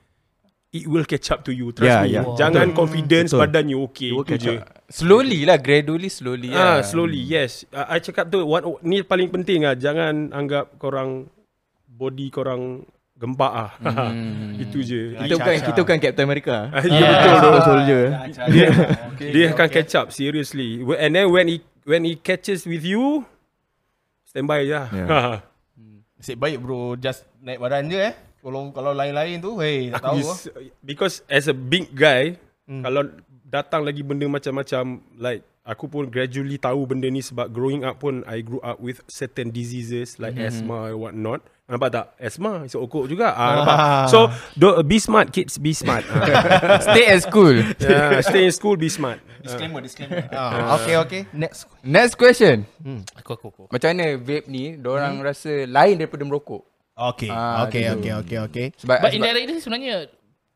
[0.74, 1.70] it will catch up to you.
[1.70, 2.12] Trust Yeah, me.
[2.12, 2.24] yeah.
[2.34, 3.40] Jangan confidence Betul.
[3.40, 4.10] badan you okay.
[4.10, 4.54] It will Itu catch je.
[4.58, 4.66] up.
[4.84, 6.76] Slowly lah, gradually slowly Ah, lah.
[6.82, 7.62] slowly, yes.
[7.70, 9.72] Uh, I cakap tu, what, ni paling penting ah.
[9.72, 11.30] Jangan anggap korang
[11.86, 12.82] body korang
[13.14, 13.70] gempak ah.
[14.60, 15.14] Itu je.
[15.14, 16.56] Kita bukan kita bukan Captain America.
[16.84, 17.60] Ya betul tu.
[17.64, 18.02] Soldier.
[18.50, 18.68] Dia,
[19.30, 20.82] dia akan catch up seriously.
[20.98, 21.56] And then when he
[21.86, 23.22] when he catches with you,
[24.26, 24.74] standby je.
[24.74, 24.86] Yeah.
[24.90, 25.38] Yeah.
[26.18, 30.20] Nasib baik bro Just naik badan je eh Kalau kalau lain-lain tu Hei tak tahu
[30.20, 30.36] ah.
[30.84, 32.36] because as a big guy,
[32.68, 32.84] hmm.
[32.84, 33.08] kalau
[33.48, 38.20] datang lagi benda macam-macam like aku pun gradually tahu benda ni sebab growing up pun
[38.28, 40.52] I grew up with certain diseases like mm-hmm.
[40.52, 41.40] asthma and what not.
[41.64, 42.06] Nampak tak?
[42.20, 43.32] Asthma is okok juga.
[43.32, 43.78] Ah, nampak.
[44.12, 46.04] So do, be smart kids, be smart.
[46.12, 46.84] Ah.
[46.92, 47.56] Stay at school.
[47.80, 49.24] yeah, stay in school, be smart.
[49.40, 52.68] Disclaimer disclaimer ah, Okay okay Next Next question.
[53.16, 53.62] Aku, aku, aku.
[53.72, 55.24] Macam mana vape ni, orang hmm.
[55.24, 56.73] rasa lain daripada merokok?
[56.94, 59.96] Okay Ah, Okay okay okay okay Sebab, But sebab indirectly sebenarnya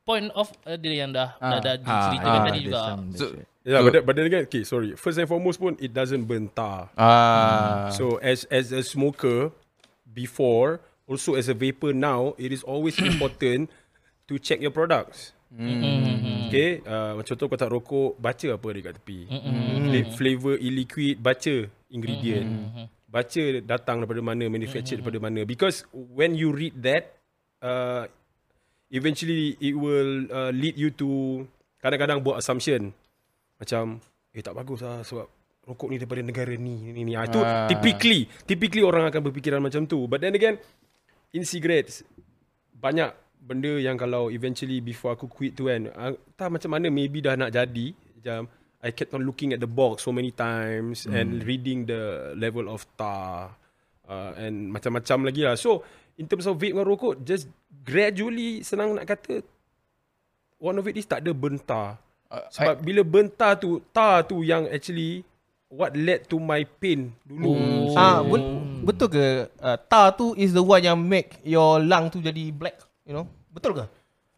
[0.03, 1.53] point of uh, dia yang dah Ah.
[1.53, 2.81] dah, dah Ah, diceritakan ah, tadi juga.
[3.13, 3.27] so,
[3.61, 4.97] Yeah, So- but, then, but then again, okay, sorry.
[4.97, 6.89] First and foremost pun, it doesn't burn tar.
[6.95, 9.53] ah, So as as a smoker
[10.07, 13.69] before, also as a vapor now, it is always important
[14.25, 15.37] to check your products.
[15.51, 16.49] Mm-hmm.
[16.49, 19.19] Okay, uh, macam tu kau tak rokok, baca apa dia kat tepi.
[19.27, 21.55] Fla- Flavor e-liquid, baca
[21.89, 22.49] ingredient.
[23.09, 25.49] Baca datang daripada mana, manufactured daripada mana.
[25.49, 27.17] Because when you read that,
[27.65, 28.05] uh,
[28.93, 31.43] eventually it will uh, lead you to
[31.81, 32.93] kadang-kadang buat assumption.
[33.57, 34.05] Macam,
[34.37, 35.25] eh tak bagus lah sebab
[35.65, 37.13] rokok ni daripada negara ni, ni, ni.
[37.17, 37.65] Ah, itu Ah.
[37.69, 40.05] typically, typically orang akan berfikiran macam tu.
[40.05, 40.61] But then again,
[41.33, 42.05] in cigarettes,
[42.77, 47.25] banyak benda yang kalau eventually before aku quit tu kan, uh, tak macam mana maybe
[47.25, 47.97] dah nak jadi.
[48.21, 51.15] Macam, I kept on looking at the box so many times Hmm.
[51.15, 53.51] and reading the level of tar
[54.07, 55.59] uh, and macam-macam lagi lah.
[55.59, 55.83] So,
[56.15, 57.51] in terms of vape dengan rokok, just
[57.83, 59.43] gradually senang nak kata,
[60.59, 61.99] one of it is tak ada bentar.
[62.29, 65.25] Uh, Sebab bila bentar tu, tar tu yang actually
[65.69, 67.57] what led to my pain dulu.
[67.57, 67.97] Oh.
[67.97, 69.27] Ah, ben- betul ke
[69.59, 73.27] uh, tar tu is the one yang make your lung tu jadi black, you know?
[73.51, 73.85] Betul ke?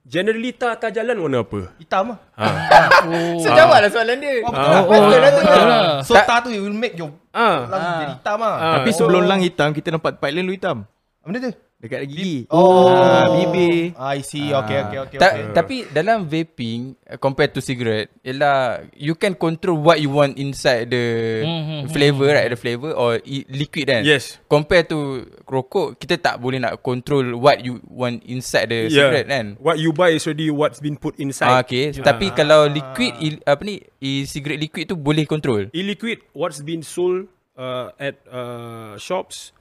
[0.01, 1.71] Generally tar atas jalan warna apa?
[1.77, 2.19] Hitam lah.
[2.35, 3.37] Oh.
[3.43, 4.41] so jawablah soalan dia.
[4.43, 4.73] Oh, betul Ah.
[4.73, 4.81] lah.
[4.81, 5.31] Oh, Betul lah.
[5.31, 5.85] betul lah.
[6.03, 7.69] So tar tu it will make your Ah.
[7.69, 8.55] lung jadi hitam lah.
[8.55, 8.73] Ah.
[8.81, 10.89] Tapi sebelum lang hitam kita nampak lain lu hitam.
[11.21, 11.53] Benda tu?
[11.81, 12.45] Dekat gigi.
[12.53, 13.97] Oh, Ah, bibir.
[13.97, 14.53] I see.
[14.53, 15.17] Okay, okay, okay.
[15.17, 15.57] Ta- okay.
[15.57, 20.93] Tapi dalam vaping uh, compared to cigarette, ialah you can control what you want inside
[20.93, 21.05] the
[21.41, 21.89] Mhm.
[21.89, 23.17] flavor right, the flavor or
[23.49, 24.05] liquid kan.
[24.05, 24.37] Yes.
[24.45, 29.57] Compared to rokok, kita tak boleh nak control what you want inside the cigarette kan.
[29.57, 31.65] What you buy is already what's been put Ah, inside.
[31.65, 31.97] okay.
[31.97, 35.73] Tapi kalau liquid apa ni, i- cigarette liquid tu boleh control.
[35.73, 37.25] E-liquid, what's been sold
[37.57, 39.57] uh, at uh, shops,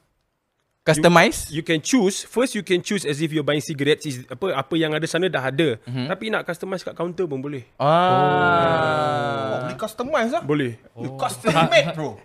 [0.91, 1.39] Customize.
[1.49, 2.23] you can choose.
[2.23, 4.03] First, you can choose as if you're buying cigarettes.
[4.03, 5.77] Is apa apa yang ada sana dah ada.
[5.83, 6.05] Mhm.
[6.07, 7.63] Tapi nak customize kat counter pun boleh.
[7.77, 9.53] Ah.
[9.55, 10.43] Oh, boleh customize lah.
[10.43, 10.71] Boleh.
[10.95, 12.17] You custom made bro.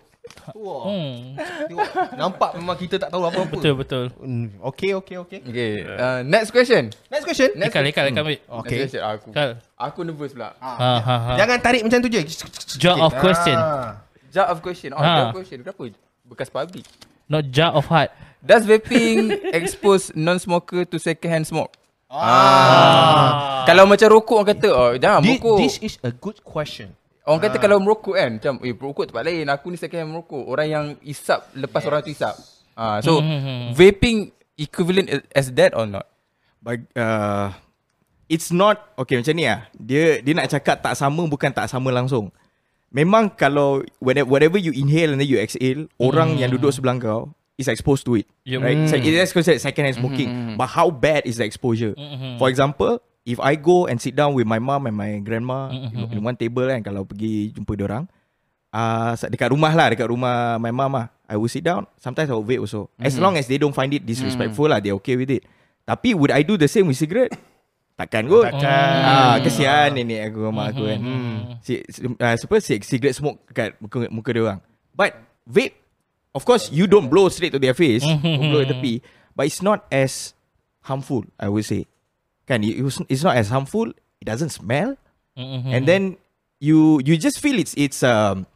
[0.57, 0.89] Wah.
[0.89, 1.37] Hmm.
[1.69, 3.55] Tengok, Nampak memang kita tak tahu apa-apa.
[3.55, 4.05] Betul betul.
[4.17, 5.39] Hmm, Okay, okay, okay.
[5.39, 5.85] Okay.
[5.85, 6.89] Uh, next question.
[7.13, 7.53] Next question.
[7.53, 8.41] Next Ikal ikal ikal ambil.
[8.65, 8.89] Okay.
[8.89, 9.01] Next question.
[9.05, 9.27] Aku.
[9.29, 9.49] Ikal.
[9.77, 10.57] Aku nervous pula.
[10.57, 11.33] Ha ha ha.
[11.37, 12.21] Jangan tarik macam tu je.
[12.77, 13.53] Jar of question.
[13.53, 14.01] Ah.
[14.33, 14.91] Jar of question.
[14.91, 15.29] Oh, Ha.
[15.29, 15.61] of question.
[15.61, 15.93] Kenapa?
[16.25, 16.89] Bekas public.
[17.25, 18.13] Not jar of heart.
[18.39, 21.73] Does vaping expose non-smoker to second-hand smoke?
[22.05, 23.65] Ah.
[23.65, 25.57] Kalau macam rokok orang kata, oh jangan This, merokok.
[25.57, 26.93] this is a good question.
[27.25, 30.43] Orang kata kalau merokok kan, macam eh merokok tempat lain, aku ni second-hand merokok.
[30.45, 32.37] Orang yang isap lepas orang tu isap.
[32.77, 33.73] Ah, so Hmm.
[33.73, 36.05] vaping equivalent as that or not?
[36.61, 37.49] Bag, uh,
[38.27, 39.65] it's not okay macam ni ah.
[39.73, 42.29] Dia dia nak cakap tak sama bukan tak sama langsung.
[42.95, 47.35] Memang kalau whenever, whatever you inhale and then you exhale, orang yang duduk sebelah kau
[47.59, 48.27] is exposed to it.
[48.47, 48.63] Yup.
[48.63, 48.87] Right?
[48.87, 50.55] So it is considered second hand smoking.
[50.55, 51.91] But how bad is the exposure?
[52.39, 56.07] For example, if I go and sit down with my mom and my grandma in,
[56.07, 58.03] in one table kan kalau pergi jumpa dia orang,
[58.71, 61.07] uh, dekat rumah lah, dekat rumah my mom lah.
[61.25, 62.93] I will sit down, sometimes I will vape also.
[63.01, 65.41] As long as they don't find it disrespectful lah, they okay with it.
[65.83, 67.33] Tapi would I do the same with cigarette?
[67.95, 68.43] Takkan kot.
[68.51, 68.95] Takkan.
[69.07, 70.99] Ah, kesian nenek aku mak aku kan.
[71.63, 74.59] Si, si, uh, apa si, cigarette smoke kat muka muka dia orang.
[74.91, 75.15] But
[75.47, 75.79] vape
[76.35, 78.99] of course you don't blow straight to their face, you blow at tepi,
[79.31, 80.35] but it's not as
[80.83, 81.87] harmful, I would say.
[82.45, 82.75] Kan it,
[83.07, 84.95] it's not as harmful, it doesn't smell
[85.35, 86.15] and then
[86.63, 88.47] you you just feel it's it's um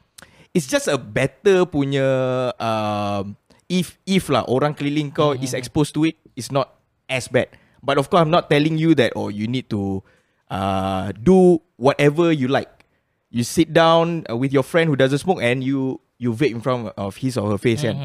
[0.56, 2.08] it's just a better punya
[2.56, 3.36] um
[3.68, 6.72] if if lah orang keliling kau is exposed to it, it's not
[7.12, 7.52] as bad.
[7.80, 10.04] But of course, I'm not telling you that oh you need to
[10.48, 12.70] uh, do whatever you like.
[13.30, 16.60] You sit down uh, with your friend who doesn't smoke and you you vape in
[16.60, 17.96] front of his or her face kan.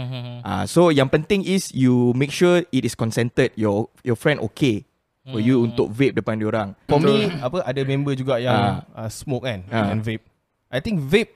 [0.44, 3.50] Uh, so yang penting is you make sure it is consented.
[3.56, 4.84] Your your friend okay
[5.24, 6.68] for you untuk vape depan dia orang.
[6.86, 9.90] For me apa ada member juga yang uh, smoke kan Ah.
[9.90, 10.22] and vape.
[10.68, 11.32] I think vape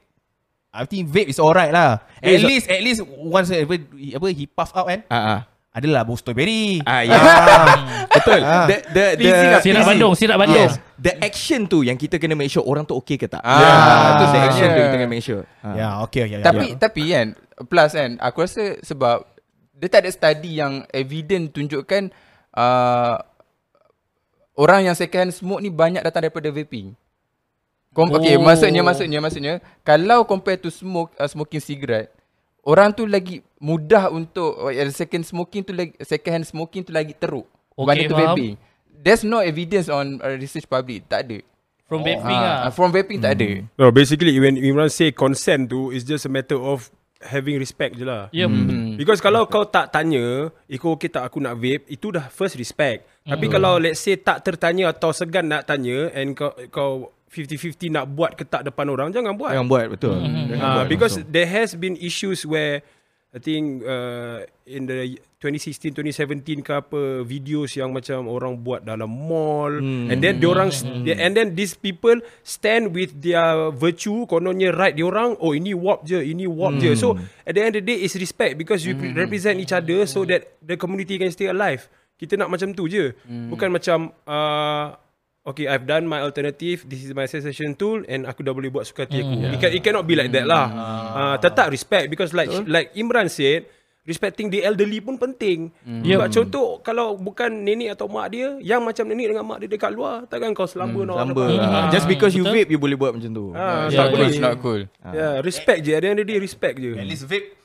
[0.69, 2.05] I think vape is alright lah.
[2.21, 5.01] At least at least once apa, apa he puff out kan.
[5.09, 5.41] Ah ah.
[5.79, 6.83] Adalah bau strawberry.
[6.83, 7.15] Ah ya.
[8.11, 8.41] Betul.
[8.43, 9.31] The the the
[9.63, 10.59] Sirap Bandung, sirap Bandung.
[10.59, 10.77] Yes.
[10.95, 13.39] The action tu yang kita kena make sure orang tu okay ke tak.
[13.41, 14.47] Ah, Ah, tu the yeah.
[14.47, 15.47] action tu kita kena make sure.
[15.63, 15.75] Ah.
[15.75, 16.43] Ya, okay, okay.
[16.43, 17.27] Tapi tapi kan
[17.65, 19.23] plus kan aku rasa sebab
[19.73, 22.11] dia tak ada study yang evident tunjukkan
[22.53, 23.23] uh,
[24.55, 26.99] orang yang second hand smoke ni banyak datang daripada vaping.
[27.89, 28.43] Kom- okay, Oh.
[28.43, 32.11] maksudnya maksudnya maksudnya kalau compare to smoke uh, smoking cigarette
[32.69, 37.17] orang tu lagi mudah untuk uh, second smoking tu lagi second hand smoking tu lagi
[37.17, 38.35] teruk Okay, faham.
[38.35, 38.55] vaping.
[38.91, 41.07] There's no evidence on uh, research public.
[41.07, 41.39] Tak ada.
[41.87, 42.71] From vaping Ah, ah.
[42.75, 43.63] from vaping tak ada.
[43.79, 46.91] No, basically when Imran say consent tu is just a matter of
[47.23, 48.27] having respect je lah.
[48.35, 48.51] Ya.
[48.51, 48.99] Hmm.
[48.99, 53.07] Because kalau kau tak tanya, ikut okay tak aku nak vape, itu dah first respect.
[53.23, 56.93] Tapi kalau let's say tak tertanya atau segan nak tanya and kau kau
[57.29, 59.53] 50-50 nak buat ke tak depan orang, jangan buat.
[59.53, 60.17] Jangan buat betul.
[60.19, 61.31] Jangan Uh, buat because langsung.
[61.31, 62.81] there has been issues where
[63.29, 69.07] I think uh, in the 2016 2017 ke apa videos yang macam orang buat dalam
[69.07, 70.09] mall Hmm.
[70.09, 70.73] and then diorang
[71.05, 76.19] and then these people stand with their virtue kononnya right diorang oh ini wap je
[76.19, 77.29] ini wap je so Hmm.
[77.45, 80.59] at the end of the day is respect because you represent each other so that
[80.59, 81.85] the community can stay alive
[82.17, 83.53] kita nak macam tu je Hmm.
[83.53, 84.97] bukan macam uh,
[85.49, 86.85] Okay, I've done my alternative.
[86.85, 89.33] This is my cessation tool, and aku dah boleh buat suka hati aku.
[89.49, 90.67] It, can, it cannot be like that lah.
[91.17, 93.65] Uh, tetap respect because like like Imran said,
[94.05, 95.73] respecting the elderly pun penting.
[95.89, 96.05] Yep.
[96.05, 99.89] Sebab contoh kalau bukan nenek atau mak dia, yang macam nenek dengan mak dia dekat
[99.89, 101.45] luar, takkan kau selamba orang Samba.
[101.49, 101.61] depan.
[101.65, 102.57] Ah, Just because you Betul.
[102.57, 103.53] vape you boleh buat macam tu.
[103.53, 104.09] Ah, Yeah, tak yeah.
[104.13, 104.29] boleh.
[104.29, 104.83] It's not cool.
[105.13, 105.93] Yeah, respect je.
[105.97, 106.93] At the end of the day, respect je.
[106.93, 107.57] At least vape.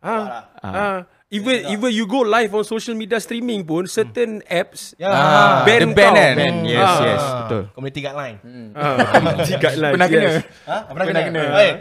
[0.00, 0.98] Ah, ah.
[1.26, 5.10] Even even you go live on social media streaming pun certain apps Ya.
[5.10, 6.14] Ah, ban the ban kau.
[6.14, 6.34] kan?
[6.38, 7.02] Ben, yes, Ah.
[7.02, 7.62] yes, betul.
[7.74, 8.38] Community guideline.
[8.72, 10.22] Ah, community guidelines, Pernah kena.
[10.22, 10.30] Ha?
[10.86, 11.26] Pernah Pernah kena?
[11.26, 11.42] kena.
[11.58, 11.72] Hey.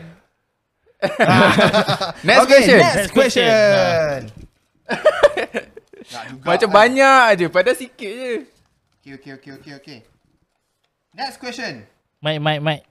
[2.25, 2.77] Next okay, question.
[2.81, 3.53] Next question.
[6.45, 7.45] Macam banyak je.
[7.49, 8.33] Padahal sikit je.
[9.05, 9.97] Okay, okay, okay, okay, okay.
[11.13, 11.85] Next question.
[12.17, 12.83] Mike, Mike, Mike.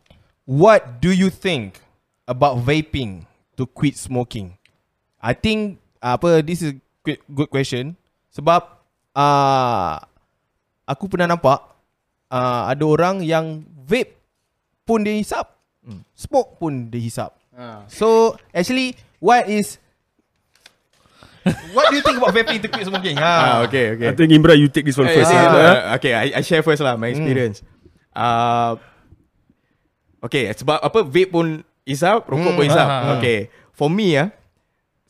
[0.47, 1.83] What do you think
[2.31, 3.27] about vaping
[3.59, 4.55] to quit smoking?
[5.19, 7.97] I think apa this is good, good question
[8.29, 8.61] sebab
[9.13, 9.97] uh,
[10.85, 11.65] aku pernah nampak
[12.29, 14.21] uh, ada orang yang vape
[14.83, 16.01] pun dia hisap, Hmm.
[16.13, 17.33] smoke pun dia hisap.
[17.53, 17.85] Ha.
[17.89, 19.81] So actually what is
[21.77, 23.21] What do you think about vaping to quit smoking?
[23.21, 23.21] Ha.
[23.21, 24.09] Ah, okay, okay.
[24.09, 25.29] I think Imran you take this one first.
[25.29, 25.45] Ah,
[25.93, 25.97] Ah.
[25.97, 27.61] okay, I, I share first lah my experience.
[28.17, 28.81] Uh,
[30.21, 32.87] okay, sebab apa vape pun isap, rokok Hmm, pun isap.
[32.87, 33.13] ah, ah.
[33.21, 34.33] Okay, for me ah,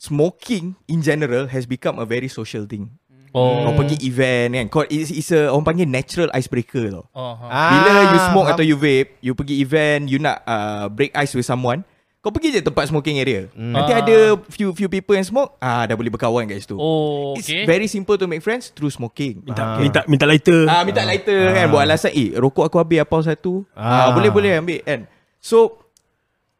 [0.05, 2.93] smoking in general has become a very social thing.
[3.35, 3.67] Oh.
[3.67, 7.03] Kau pergi event kan, kau it's, it's a orang panggil natural icebreaker tau.
[7.11, 7.45] Oh, ha.
[7.45, 8.55] Ah, Bila you smoke faham.
[8.55, 11.83] atau you vape, you pergi event, you nak uh, break ice with someone,
[12.23, 13.51] kau pergi je tempat smoking area.
[13.51, 13.99] Nanti Ah.
[13.99, 14.15] ada
[14.47, 16.79] few few people yang smoke, ah dah boleh berkawan kat situ.
[16.79, 17.67] Oh, It's okay.
[17.67, 19.43] very simple to make friends through smoking.
[19.43, 20.63] Minta, minta minta lighter.
[20.65, 23.67] Ah minta lighter kan buat alasan eh rokok aku habis apa satu.
[23.75, 24.09] Ah, Ah.
[24.15, 25.11] boleh boleh ambil kan.
[25.37, 25.83] So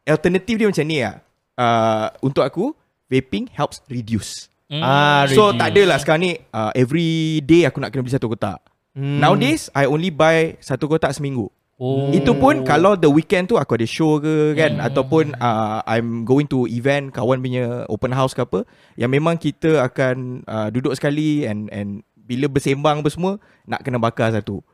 [0.04, 1.24] alternative dia macam ni ah.
[1.56, 4.50] Uh, untuk aku vaping helps reduce.
[4.66, 4.82] Hmm.
[4.82, 5.58] Ah, So reduce.
[5.62, 8.58] tak adalah sekarang ni uh, every day aku nak kena beli satu kotak.
[8.96, 9.20] Hmm.
[9.22, 11.50] Nowadays I only buy satu kotak seminggu.
[11.76, 12.08] Oh.
[12.08, 16.48] Itu pun kalau the weekend tu aku ada show ke kan ataupun uh, I'm going
[16.48, 18.64] to event kawan punya open house ke apa
[18.96, 23.36] yang memang kita akan uh, duduk sekali and and bila bersembang apa semua
[23.68, 24.64] nak kena bakar satu.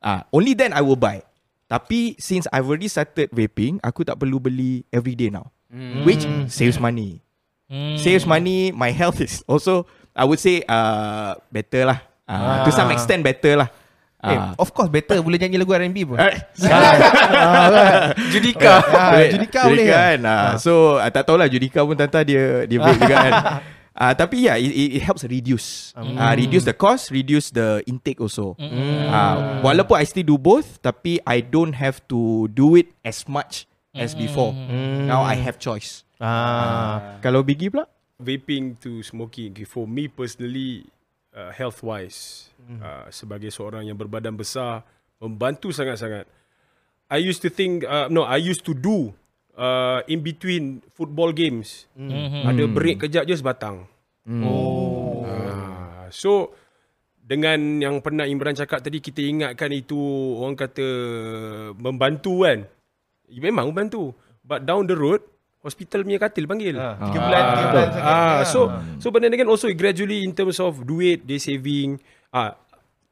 [0.00, 1.20] Ah, only then I will buy.
[1.68, 5.52] Tapi since I've already started vaping, aku tak perlu beli every day now.
[6.08, 7.20] Which saves money.
[7.68, 8.00] Hmm.
[8.00, 9.84] Saves money, my health is also
[10.16, 12.00] I would say uh, better lah.
[12.24, 13.68] Uh, To some extent better lah.
[14.18, 14.50] Eh, Ah.
[14.58, 16.18] of course better boleh nyanyi lagu R&B pun.
[16.18, 16.34] Eh,
[18.34, 18.82] Judika.
[18.90, 20.18] Ah, Judika boleh kan.
[20.26, 23.34] Ah, so ah, tak tahulah Judika pun tanta dia dia vape juga kan.
[23.98, 25.90] Ah tapi ya yeah, it, it, helps reduce.
[25.98, 28.54] Ah reduce the cost, reduce the intake also.
[29.10, 33.66] Ah walaupun I still do both tapi I don't have to do it as much
[33.98, 34.54] as before.
[35.06, 36.06] Now I have choice.
[36.18, 37.22] Ah.
[37.22, 37.86] Kalau Biggie pula?
[38.18, 40.82] vaping to smoking okay, for me personally
[41.38, 42.50] uh, health wise
[42.82, 44.82] uh, sebagai seorang yang berbadan besar
[45.22, 46.26] membantu sangat-sangat
[47.08, 49.14] I used to think uh, no I used to do
[49.54, 51.88] uh, in between football games.
[51.96, 52.44] Mhm.
[52.44, 53.88] Ada break kejap je sebatang.
[54.28, 55.24] Oh.
[55.24, 56.52] Ah, so
[57.16, 59.96] dengan yang pernah Imran cakap tadi kita ingatkan itu
[60.36, 60.88] orang kata
[61.80, 62.68] membantu kan.
[63.32, 64.12] Memang membantu.
[64.44, 65.24] But down the road
[65.62, 66.76] hospital punya katil panggil.
[66.78, 68.04] Ah, tiga bulan, tiga bulan sakit.
[68.06, 68.60] Ah, so
[69.02, 71.98] so but then again also gradually in terms of duit they saving.
[72.30, 72.54] Ah,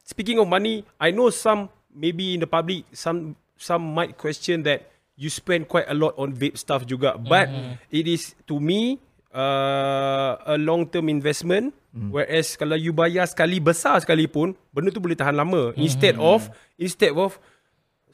[0.03, 4.87] speaking of money, I know some maybe in the public some some might question that
[5.17, 7.49] you spend quite a lot on vape stuff juga, but
[7.89, 9.01] it is to me
[9.33, 11.73] uh, a long term investment.
[11.97, 15.73] Whereas kalau you bayar sekali besar sekalipun, benda tu boleh tahan lama.
[15.81, 16.45] Instead of
[16.77, 17.41] instead of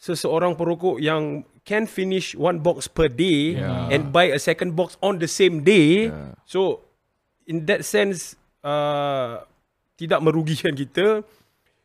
[0.04, 3.88] seseorang perokok yang can finish one box per day yeah.
[3.88, 6.12] and buy a second box on the same day.
[6.12, 6.36] Yeah.
[6.44, 6.84] So
[7.48, 8.36] in that sense
[8.68, 9.48] uh,
[9.96, 11.24] tidak merugikan kita.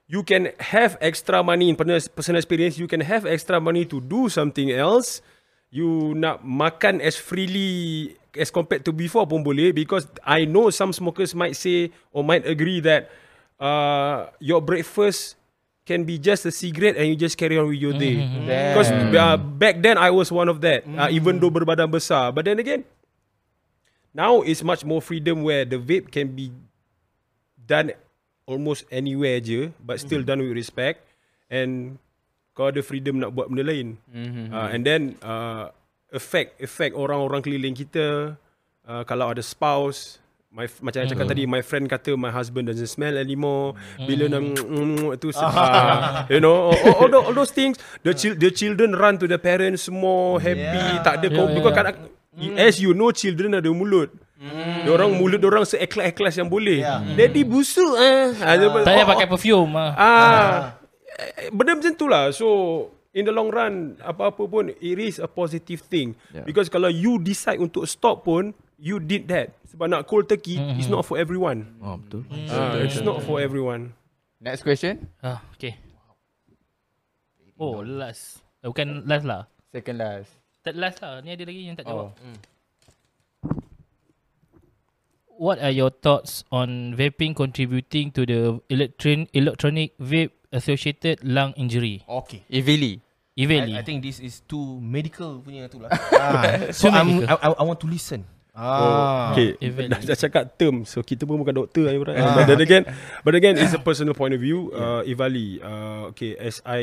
[0.08, 2.80] You can have extra money in personal experience.
[2.80, 5.20] You can have extra money to do something else.
[5.68, 10.96] You nak makan as freely as compared to before pun boleh because I know some
[10.96, 13.12] smokers might say or might agree that
[13.60, 15.37] uh, your breakfast
[15.88, 18.20] can be just a cigarette and you just carry on with your day.
[18.76, 20.84] Because uh, back then I was one of that.
[20.84, 22.84] Uh, even though berbadan besar, but then again,
[24.12, 26.52] now it's much more freedom where the vape can be
[27.64, 27.96] done
[28.44, 31.00] almost anywhere je, but still done with respect.
[31.48, 31.96] And
[32.52, 33.96] kau ada freedom nak buat benda lain.
[34.52, 35.72] Uh, and then uh,
[36.12, 38.36] affect affect orang-orang keliling kita.
[38.84, 40.20] Uh, kalau ada spouse,
[40.58, 43.78] my macam yang cakap tadi, my friend kata my husband doesn't smell anymore.
[44.02, 47.78] Bila nak mm, itu uh, you know all, all, all, all those things.
[48.02, 50.98] The chil- the children run to the parents more happy.
[51.06, 51.54] Tak ada Yeah, kau yeah.
[51.54, 51.96] because kadang
[52.58, 54.10] as you know children ada mulut.
[54.38, 54.86] Mm.
[54.86, 56.82] Diorang mulut orang seikhlas-ikhlas yang boleh.
[57.14, 58.34] Daddy busuk ah.
[58.42, 58.54] ah.
[58.58, 59.74] Tak payah pakai perfume.
[59.78, 59.90] ah.
[59.94, 60.50] Ah,
[61.18, 62.30] eh, benda macam tu lah.
[62.30, 62.46] So,
[63.10, 66.14] in the long run, apa-apa pun, it is a positive thing.
[66.30, 66.46] Yeah.
[66.46, 69.57] Because kalau you decide untuk stop pun, you did that.
[69.68, 70.80] Sebab nak cold turkey, mm-hmm.
[70.80, 71.76] it's not for everyone.
[71.84, 72.24] Oh, betul.
[72.48, 73.92] Ah, it's not for everyone.
[74.40, 75.12] Next question.
[75.20, 75.76] Ah, okay.
[77.60, 78.40] Oh, last.
[78.64, 79.50] Eh, bukan last lah.
[79.68, 80.30] Second last.
[80.64, 81.20] Third last lah.
[81.20, 81.90] Ni ada lagi yang tak Oh.
[81.90, 82.08] jawab.
[85.38, 92.02] What are your thoughts on vaping contributing to the electron electronic vape associated lung injury?
[92.06, 92.42] Okay.
[92.50, 92.98] Evili.
[93.38, 93.78] Eveli.
[93.78, 95.94] I, I think this is too medical punya tu lah.
[96.18, 98.26] ah, so Too I'm, I, I want to listen.
[98.58, 99.30] Ah.
[99.30, 99.94] Okay, Event.
[99.94, 102.18] dah, dah cakap term, so kita pun bukan doktor, eh, Imran.
[102.34, 102.82] but then again,
[103.22, 104.74] but again, it's a personal point of view.
[104.74, 106.82] Uh, Ivali, uh, okay, as I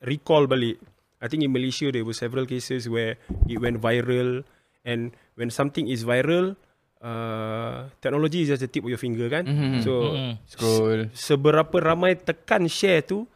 [0.00, 0.78] recall balik,
[1.18, 4.46] I think in Malaysia there were several cases where it went viral,
[4.82, 6.54] and when something is viral,
[7.00, 9.44] uh, technology is just the tip of your finger, kan?
[9.44, 9.82] Mhm.
[9.82, 10.32] So Mm-mm.
[10.46, 11.00] Scroll.
[11.10, 13.26] seberapa ramai tekan share tu,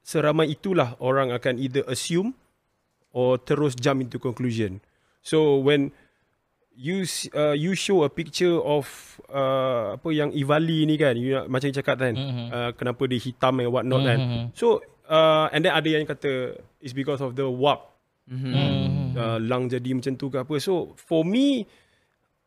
[0.00, 2.30] seramai itulah orang akan either assume
[3.10, 4.78] or terus jump into conclusion.
[5.20, 5.90] So when
[6.78, 8.86] you s- uh, you show a picture of
[9.26, 12.46] uh, apa yang Ivali ni kan, you nak, macam you cakap kan, Mhm.
[12.48, 14.18] uh, kenapa dia hitam and what not kan.
[14.18, 14.42] Mhm.
[14.54, 17.82] So uh, and then ada yang kata it's because of the WAP
[18.28, 19.16] Mm.
[19.16, 20.54] uh, lung jadi macam tu ke apa.
[20.60, 21.64] So for me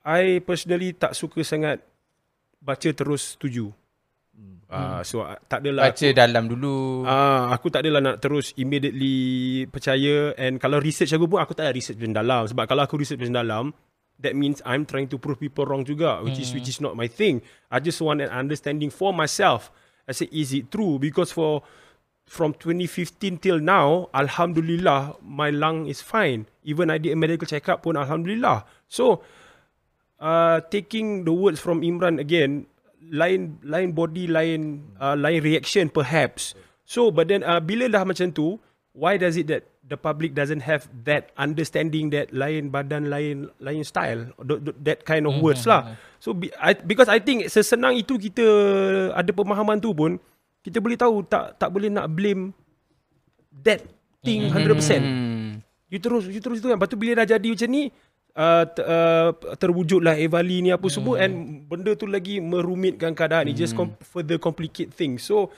[0.01, 1.81] I personally tak suka sangat
[2.57, 3.73] baca terus setuju.
[4.71, 7.03] Uh, so uh, tak adalah Baca dalam dulu.
[7.03, 9.17] Ah, aku tak adalah nak terus immediately
[9.67, 13.19] percaya and kalau research aku pun aku tak ada research dalam sebab kalau aku research
[13.25, 13.75] dalam
[14.21, 17.09] that means I'm trying to prove people wrong juga which is which is not my
[17.09, 17.41] thing.
[17.69, 19.73] I just want an understanding for myself.
[20.07, 21.65] I say is it true because for
[22.29, 26.47] from 2015 till now alhamdulillah my lung is fine.
[26.63, 28.63] Even I did a medical checkup pun alhamdulillah.
[28.87, 29.25] So
[30.21, 32.69] uh, taking the words from Imran again,
[33.01, 36.53] lain lain body, lain uh, lain reaction perhaps.
[36.85, 38.61] So but then uh, bila dah macam tu,
[38.93, 43.83] why does it that the public doesn't have that understanding that lain badan, lain lain
[43.83, 45.99] style, th- th- that kind of words lah.
[46.23, 48.47] So be, I, because I think sesenang itu kita
[49.11, 50.15] ada pemahaman tu pun,
[50.63, 52.55] kita boleh tahu tak tak boleh nak blame
[53.67, 53.83] that
[54.23, 55.03] thing 100%.
[55.03, 55.59] Hmm.
[55.91, 56.79] You terus you terus itu kan.
[56.79, 57.91] Lepas tu bila dah jadi macam ni
[58.31, 60.95] uh, ter, uh, terwujudlah Evali ni apa hmm.
[60.95, 63.51] semua and benda tu lagi merumitkan keadaan.
[63.51, 65.27] It just com- further complicate things.
[65.27, 65.51] So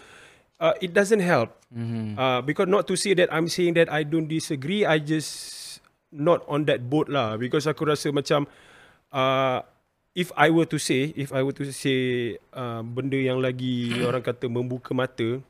[0.63, 1.51] uh, it doesn't help.
[1.67, 2.15] Mhm.
[2.15, 4.87] Uh, because not to say that I'm saying that I don't disagree.
[4.87, 5.59] I just
[6.09, 7.35] not on that boat lah.
[7.35, 8.47] Because aku rasa macam
[9.11, 9.59] uh,
[10.15, 11.99] if I were to say, if I were to say
[12.55, 15.43] uh, benda yang lagi orang kata membuka mata,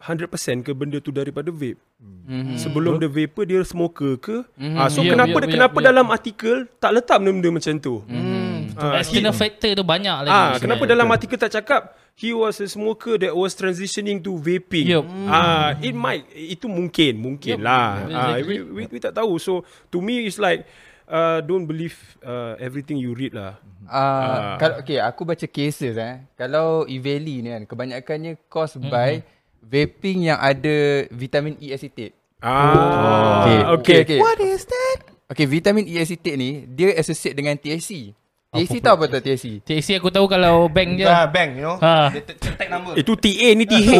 [0.00, 1.76] 100% ke benda tu daripada vape.
[2.00, 2.56] Mhm.
[2.56, 4.36] Sebelum dia vapor dia smoker ke?
[4.56, 4.76] Mhm.
[4.80, 5.86] Ah, so Yup, kenapa yup, yup, kenapa yup.
[5.92, 7.94] dalam artikel tak letak benda-benda macam tu?
[8.08, 8.80] Mhm.
[8.80, 10.32] Ah, External factor tu banyak lagi.
[10.32, 14.86] Ah, kenapa dalam artikel tak cakap he was a smoker that was transitioning to vaping.
[14.88, 15.04] Yup.
[15.26, 17.64] Ah, it might itu mungkin, mungkin Yup.
[17.64, 18.04] lah.
[18.06, 18.44] Ah, Exactly.
[18.44, 19.40] we, we, we tak tahu.
[19.40, 20.68] So to me it's like
[21.08, 23.58] uh, don't believe uh, everything you read lah.
[23.90, 26.22] Uh, kalau okay, aku baca cases eh.
[26.38, 29.20] Kalau Iveli ni kan kebanyakannya caused by
[29.60, 32.14] vaping yang ada vitamin E acetate.
[32.40, 34.18] Ah, Okay, okay, okay.
[34.20, 34.98] What is that?
[35.28, 38.16] Okay, vitamin E acetate ni dia associate dengan THC.
[38.50, 39.62] THC tahu apa tu THC?
[39.62, 41.06] THC aku tahu kalau bank je.
[41.06, 41.78] Yeah, bank, you know.
[41.78, 42.10] Ha.
[42.58, 42.98] Tag number.
[42.98, 43.90] Itu TA ni TH.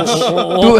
[0.58, 0.70] Tu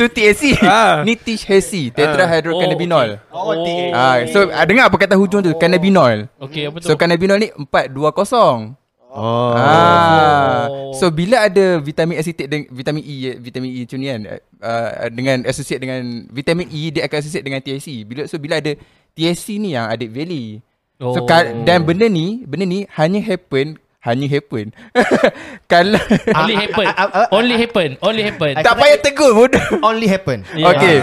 [0.00, 0.56] tu THC.
[0.64, 1.04] Ah.
[1.04, 3.20] Ni THC, tetrahydrocannabinol.
[3.28, 3.84] Oh, TA.
[3.92, 6.24] Ah, so ah, dengar apa kata hujung tu, cannabinol.
[6.40, 6.88] Okay, apa tu?
[6.88, 8.80] So cannabinol ni 420.
[9.12, 9.52] Oh.
[9.60, 10.72] Ah.
[10.72, 10.96] Oh.
[10.96, 14.20] So bila ada vitamin acetate dengan vitamin E vitamin E macam ni kan
[14.64, 16.00] uh, dengan associate dengan
[16.32, 18.08] vitamin E dia akan associate dengan THC.
[18.08, 18.72] Bila so bila ada
[19.12, 20.64] THC ni yang adik Valley.
[21.02, 21.12] Oh.
[21.12, 21.26] So Oh.
[21.26, 24.74] ka- dan benda ni benda ni hanya happen hanya happen.
[25.72, 25.98] Kalau
[26.32, 26.86] Only happen.
[26.88, 27.88] Ah, ah, ah, Only happen.
[27.98, 28.58] Only happen.
[28.58, 29.62] tak payah tegur bodoh.
[29.80, 30.42] Only happen.
[30.54, 30.70] Yeah.
[30.70, 30.96] Okay.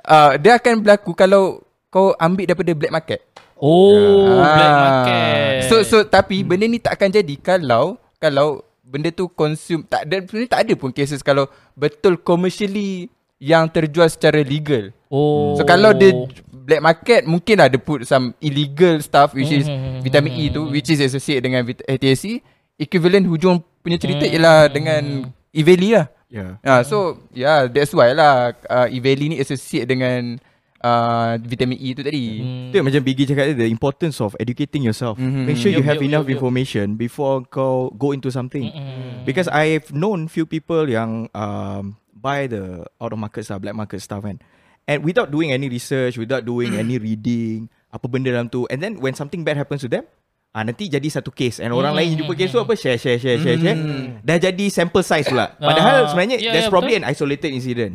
[0.00, 3.20] Uh, dia akan berlaku kalau kau ambil daripada black market.
[3.56, 4.56] Oh, Ah.
[4.56, 5.56] black market.
[5.68, 10.18] So so tapi benda ni tak akan jadi kalau kalau benda tu consume tak ada
[10.18, 14.92] sebenarnya tak ada pun cases kalau betul commercially yang terjual secara legal.
[15.08, 15.56] oh.
[15.56, 16.12] So kalau dia
[16.52, 20.04] black market mungkin dia put some illegal stuff which is Mhm.
[20.04, 22.44] vitamin E tu which is associated dengan THC
[22.76, 26.06] equivalent hujung punya cerita ialah dengan Iveli lah.
[26.30, 26.62] Yeah.
[26.62, 30.38] Ah so yeah that's why lah uh, Iveli ni associate dengan
[30.78, 32.24] uh, vitamin E tu tadi.
[32.38, 32.68] Hmm.
[32.70, 35.18] Itu yang macam Biggie cakap tadi, the importance of educating yourself.
[35.18, 35.42] Mhm.
[35.44, 36.38] Make sure you Yup, have yup, enough yup.
[36.38, 38.68] information before kau go into something.
[38.68, 39.26] Mm-mm.
[39.26, 43.98] Because I've known few people yang um, buy the out of market stuff, black market
[43.98, 44.36] stuff kan.
[44.84, 48.68] And without doing any research, without doing any reading, apa benda dalam tu.
[48.68, 50.04] And then when something bad happens to them,
[50.50, 51.62] ah nanti jadi satu case.
[51.62, 53.78] And orang lain jumpa case tu apa share share share share share.
[54.20, 55.54] Dah jadi sample size pula.
[55.56, 57.06] Padahal Ah, sebenarnya yeah, there's yeah, probably betul.
[57.06, 57.94] an isolated incident.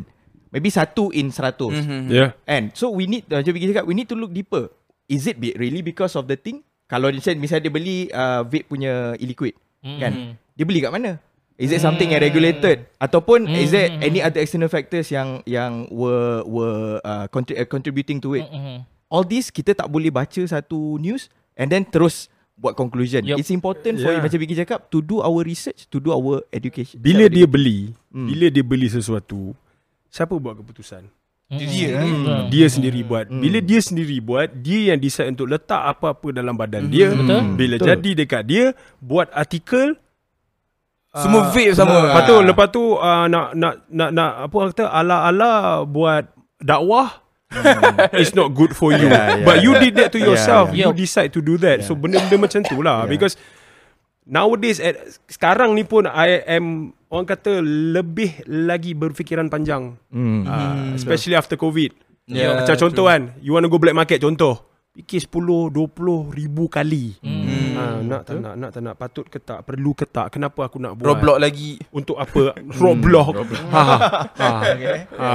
[0.55, 1.83] Maybe satu in seratus.
[2.07, 2.31] Yeah.
[2.47, 4.71] And so we need macam Vicky cakap we need to look deeper.
[5.05, 6.63] Is it be really because of the thing?
[6.87, 9.53] Kalau misalnya dia beli uh, vape punya e-liquid
[9.85, 9.99] Mm.
[10.01, 10.13] kan.
[10.57, 11.21] Dia beli kat mana?
[11.55, 16.43] Is it something yang regulated ataupun is there any other external factors yang yang were
[16.43, 18.43] were uh, contri- uh, contributing to it?
[18.43, 18.83] Mm-mm.
[19.07, 23.23] All this kita tak boleh baca satu news and then terus buat conclusion.
[23.23, 23.39] Yup.
[23.39, 24.19] It's important for Yeah.
[24.19, 26.99] macam Vicky cakap to do our research, to do our education.
[26.99, 28.27] Bila dia beli, Hmm.
[28.27, 29.55] bila dia beli sesuatu,
[30.07, 31.07] siapa buat keputusan?
[31.45, 32.01] Dia.
[32.01, 32.49] Hmm.
[32.49, 33.29] Dia sendiri buat.
[33.29, 37.13] Bila dia sendiri buat, dia yang decide untuk letak apa-apa dalam badan dia.
[37.13, 37.41] Betul.
[37.53, 37.87] Bila Betul.
[37.93, 38.65] jadi dekat dia,
[38.97, 39.93] buat artikel
[41.15, 42.11] Semua vape sama.
[42.11, 45.53] Lepas tu lepas tu uh, nak nak nak nak apa orang kata ala-ala
[45.87, 46.27] buat
[46.59, 47.23] dakwah
[48.19, 49.07] It's not good for you.
[49.07, 49.83] Yeah, yeah, But you yeah.
[49.87, 50.75] did that to Yeah, yourself.
[50.75, 50.89] yeah.
[50.89, 51.87] You decide to do that.
[51.87, 53.07] So benda-benda macam tu lah.
[53.07, 53.39] Because
[54.25, 54.97] Nowadays at,
[55.29, 59.95] Sekarang ni pun I am Orang kata Lebih lagi berfikiran panjang.
[60.09, 60.41] Hmm.
[60.43, 61.93] uh, Especially after COVID.
[62.25, 64.65] Yeah, Macam contoh kan You want to go black market Contoh.
[64.95, 67.19] Fikir 10 20 ribu kali.
[67.19, 67.54] Hmm.
[67.87, 70.77] Ha, Nak tak nak Nak tak nak Patut ke tak Perlu ke tak Kenapa aku
[70.77, 71.77] nak buat Roblox lagi.
[71.89, 73.27] untuk apa Roblox
[73.69, 73.83] ha,
[74.33, 74.49] ha,
[75.21, 75.31] ha,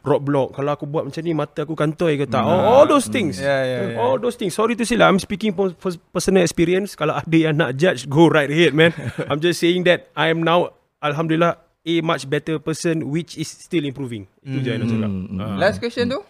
[0.00, 3.36] Roblox Kalau aku buat macam ni Mata aku kantoi ke tak all, all those things
[3.36, 3.98] Yeah, yeah, yeah.
[3.98, 7.36] All those things Sorry to say lah I'm speaking from pers- personal experience Kalau ada
[7.36, 8.92] yang nak judge Go right ahead man
[9.28, 13.82] I'm just saying that I am now Alhamdulillah A much better person Which is still
[13.82, 15.56] improving Itu je yang nak cakap Ah.
[15.58, 16.20] Last question tu.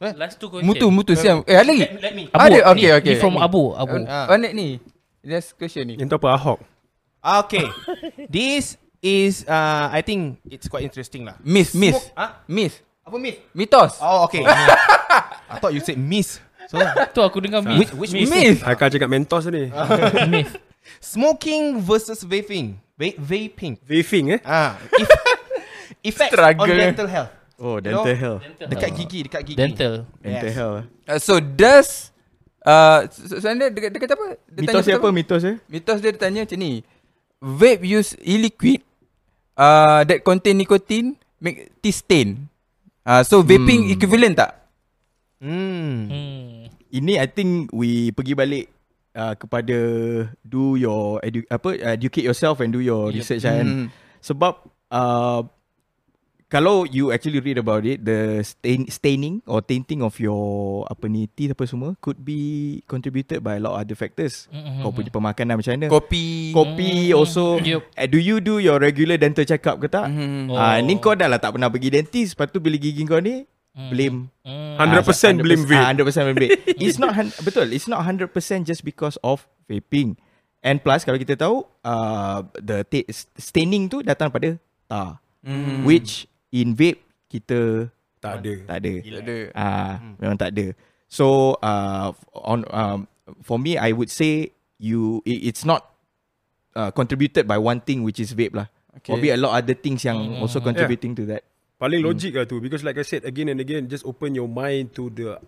[0.00, 0.66] Last two question.
[0.66, 1.46] Mutu mutu siam.
[1.46, 1.86] Eh ada lagi.
[1.86, 2.24] Let, let me.
[2.26, 3.14] Abu, Ada, ni- okay, okay.
[3.14, 3.70] Ni from Abu.
[3.72, 4.02] Abu.
[4.02, 4.82] Oh, Anik ni.
[5.22, 5.94] Last question ni.
[5.96, 6.58] Yang tu apa Ahok
[7.22, 7.66] Okay.
[8.34, 11.38] This is uh, I think it's quite interesting lah.
[11.40, 11.94] Miss, miss.
[11.94, 12.42] Smoke- Ah?
[12.46, 12.82] Miss.
[13.02, 13.38] Apa myth?
[13.50, 13.98] Mitos.
[13.98, 14.42] Oh, okay.
[15.50, 16.38] I thought you said miss.
[16.70, 16.78] So,
[17.14, 17.92] Tu aku dengar which, myth.
[17.98, 18.30] which myth.
[18.30, 18.58] Miss.
[18.62, 19.70] Akan cakap mentos ni
[20.28, 20.54] myth.
[20.98, 22.78] Smoking versus vaping.
[22.94, 23.74] Va- vaping.
[23.82, 25.08] Vaping eh Ah, if,
[26.06, 26.62] effects Struggle.
[26.62, 27.30] on dental health.
[27.58, 28.02] Oh, You know?
[28.06, 28.42] dental health.
[28.58, 29.58] Dekat gigi, dekat gigi.
[29.58, 29.94] Dental.
[30.18, 30.54] Dental Yes.
[30.54, 30.82] health.
[31.06, 32.11] Uh, so does
[32.62, 34.26] uh, so, so anda dia, dia kata apa?
[34.46, 35.08] Dia Mitos dia tanya apa?
[35.10, 35.54] Mitos dia?
[35.66, 36.72] Mitos dia tanya macam ni.
[37.38, 38.80] Vape use e-liquid
[39.54, 42.46] uh, that contain nicotine make teeth stain.
[43.02, 43.94] Uh, so vaping Hmm.
[43.94, 44.62] equivalent tak?
[45.42, 46.06] Hmm.
[46.06, 46.70] Hmm.
[46.88, 48.70] Ini I think we pergi balik
[49.12, 49.78] uh, kepada
[50.38, 53.16] do your edu- apa educate yourself and do your Yep.
[53.16, 53.66] research kan.
[53.66, 53.86] Hmm.
[54.22, 54.54] Sebab
[54.88, 55.42] uh,
[56.52, 61.24] kalau you actually read about it, the stain, staining or tainting of your apa ni
[61.26, 62.36] teeth apa semua could be
[62.84, 64.52] contributed by a lot of other factors.
[64.52, 64.84] Mhm.
[64.84, 65.88] Kau punya pemakanan macam mana?
[65.88, 66.52] Kopi.
[66.52, 67.56] Kopi Mm, also.
[67.58, 67.88] yup.
[67.90, 70.12] Uh, do you do your regular dental check-up ke tak?
[70.12, 70.52] Mhm.
[70.52, 70.60] Oh.
[70.60, 73.48] Ah, ni kau dah lah tak pernah pergi dentist, lepas tu bila gigi kau ni
[73.88, 74.76] blame Hmm.
[74.76, 76.60] 100% blame vape Ah, 100% blame vape.
[76.84, 77.64] it's not hun- betul.
[77.66, 78.28] It's not 100%
[78.62, 80.20] just because of vaping.
[80.60, 85.18] And plus kalau kita tahu uh, the ta- staining tu datang pada tar.
[85.40, 85.82] Hmm.
[85.82, 87.88] Which in vape kita
[88.22, 88.54] Tak ada.
[88.70, 88.92] tak ada.
[89.02, 89.38] Tak ada.
[89.56, 89.92] Ah,
[90.22, 90.66] memang tak ada.
[91.10, 92.98] So uh, on um,
[93.42, 95.90] for me I would say you it, it's not
[96.78, 98.70] uh, contributed by one thing which is vape lah.
[99.02, 99.10] Okay.
[99.10, 101.42] Probably a lot other things yang also contributing to that.
[101.82, 104.94] Paling logik lah tu because like I said again and again just open your mind
[104.94, 105.40] to the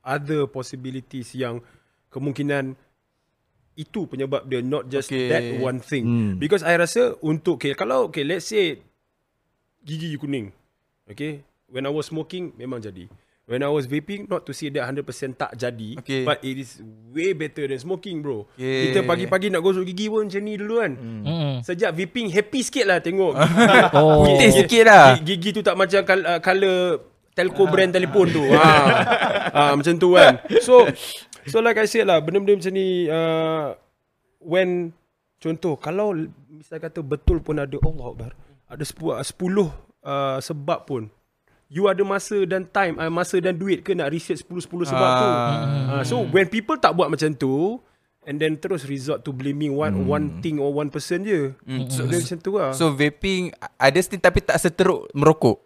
[0.00, 1.60] other possibilities yang
[2.08, 2.72] kemungkinan
[3.74, 5.28] itu penyebab dia not just Okay.
[5.28, 6.04] that one thing.
[6.06, 6.32] Hmm.
[6.40, 8.80] Because I rasa untuk okay kalau okay let's say
[9.84, 10.50] gigi you kuning.
[11.04, 13.06] Okay, when I was smoking memang jadi.
[13.44, 15.04] When I was vaping not to say that 100%
[15.36, 16.24] tak jadi Okay.
[16.24, 16.80] but it is
[17.12, 18.48] way better than smoking bro.
[18.56, 18.88] Okay.
[18.88, 20.92] Kita pagi-pagi nak gosok gigi pun macam ni dulu kan.
[20.96, 21.54] Mm.
[21.60, 23.36] Sejak vaping happy sikit lah tengok.
[24.00, 24.24] Oh.
[24.24, 25.20] Putih sikit lah.
[25.20, 27.04] Gigi, tu tak macam kal- uh, color
[27.36, 28.48] telco brand telefon tu.
[28.48, 28.64] Ha.
[29.60, 29.62] ha.
[29.76, 30.40] macam tu kan.
[30.64, 30.88] So
[31.44, 33.76] so like I said lah benda-benda macam ni uh,
[34.40, 34.96] when
[35.36, 36.16] contoh kalau
[36.48, 38.32] misal kata betul pun ada Allah Akbar.
[38.74, 39.70] Ada 10 10
[40.04, 41.02] uh, sebab pun
[41.72, 45.26] You ada masa dan time uh, Masa dan duit ke Nak research 10-10 sebab tu
[45.90, 47.80] uh, So when people tak buat macam tu
[48.24, 51.52] And then terus resort to blaming one one thing or one person je.
[51.68, 51.88] Hmm.
[51.92, 52.72] So, So, macam tu lah.
[52.72, 55.60] so vaping ada still tapi tak seteruk merokok.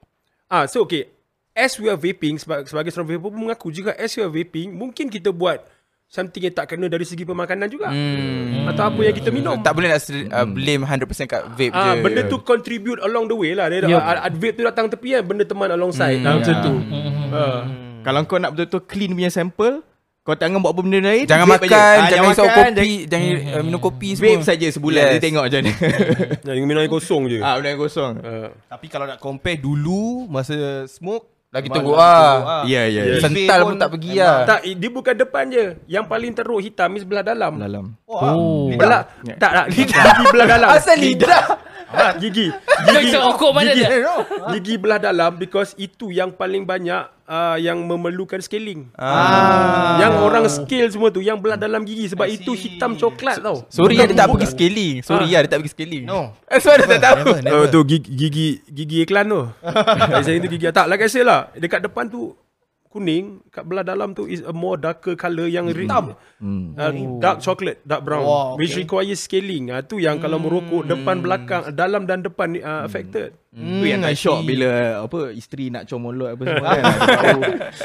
[0.51, 1.15] Ah, so okay.
[1.55, 4.75] As we are vaping sebagai, sebagai seorang vapor pun mengaku juga as we are vaping
[4.75, 5.63] mungkin kita buat
[6.09, 7.93] something yang tak kena dari segi pemakanan juga.
[7.93, 8.65] Hmm.
[8.65, 9.61] Atau apa yang kita minum.
[9.61, 12.01] Tak boleh nak ser- uh, blame 100% kat vape Ah, je.
[12.01, 13.69] benda tu contribute along the way lah.
[13.69, 14.25] Dia yeah.
[14.27, 16.19] vape tu datang tepi kan, benda teman alongside.
[16.19, 16.41] Hmm.
[16.41, 16.73] macam tu.
[17.31, 17.61] Ah.
[18.01, 19.85] Kalau kau nak betul-betul clean punya sample,
[20.25, 21.25] kau jangan buat apa benda lain.
[21.25, 21.77] Jangan makan, aja.
[21.77, 24.25] Ah, jangan isap makan, kopi, jangan uh, minum kopi semua.
[24.31, 25.13] Vape saja sebulan Yes.
[25.13, 25.73] dia tengok macam mana.
[26.49, 27.39] Jangan minum air kosong je.
[27.39, 28.13] ah, benda yang kosong.
[28.19, 28.49] Ah.
[28.67, 32.33] Tapi kalau nak compare dulu masa smoke Lagi teruk lah.
[32.45, 32.63] lah.
[32.69, 33.25] Ya, ya, ya.
[33.25, 34.45] Sental pun tak pergi lah.
[34.45, 35.65] Tak, dia bukan depan je.
[35.89, 37.57] Yang paling teruk hitam ni sebelah dalam.
[37.57, 37.85] Dalam.
[38.05, 38.69] Oh.
[38.77, 39.33] Belah, Ya.
[39.41, 40.69] tak, tak, gigi, gigi belah dalam.
[40.69, 41.45] Asal lidah.
[41.89, 42.53] Ha, gigi.
[42.53, 44.15] Gigi, rokok mana gigi, dia?
[44.53, 48.93] gigi belah dalam because itu yang paling banyak uh, yang memerlukan scaling.
[48.97, 49.97] Ah.
[49.97, 53.65] Yang orang scale semua tu yang belah dalam gigi sebab itu hitam coklat tau.
[53.73, 54.95] Sorry ya, dia tak pergi scaling.
[55.01, 56.05] Sorry ya, dia tak pergi scaling.
[56.05, 56.37] No.
[56.45, 57.17] Eh, sorry tak tahu.
[57.25, 57.57] Never, never.
[57.57, 59.43] Oh tu gigi gigi, gigi iklan tu.
[60.25, 61.53] Saya itu gigi tak like I say lah.
[61.57, 62.37] Dekat depan tu
[62.89, 66.17] kuning, kat belah dalam tu is a more darker colour yang hitam.
[66.39, 68.59] Uh, dark chocolate, dark brown Wow, okay.
[68.59, 69.69] which requires scaling.
[69.69, 73.37] Ah tu yang kalau merokok depan belakang dalam dan depan ni uh, affected.
[73.51, 74.69] Tu yang I tak shock bila
[75.03, 76.85] apa isteri nak comolot apa semua kan.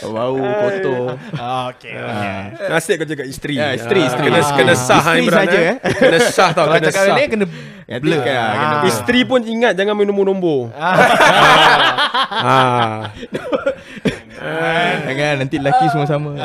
[0.05, 1.03] Bau, bau kotor.
[1.33, 1.97] Ah, okay.
[1.97, 2.69] okay.
[2.69, 3.55] Nasib kau jaga isteri.
[3.57, 4.27] Ya, isteri, Ah, isteri.
[4.29, 4.53] Kena, Ah.
[4.53, 5.73] kena sah Isteri Imran, saja, eh.
[5.73, 5.93] eh.
[5.97, 7.15] Kena sah tau, kena cakap sah.
[7.15, 7.45] ni kena
[7.83, 8.15] Ya, blur.
[8.15, 8.87] Kan, kena blur.
[8.87, 10.71] Isteri pun ingat jangan minum nombor.
[10.77, 10.95] ah.
[15.03, 16.31] Jangan nanti lelaki semua sama.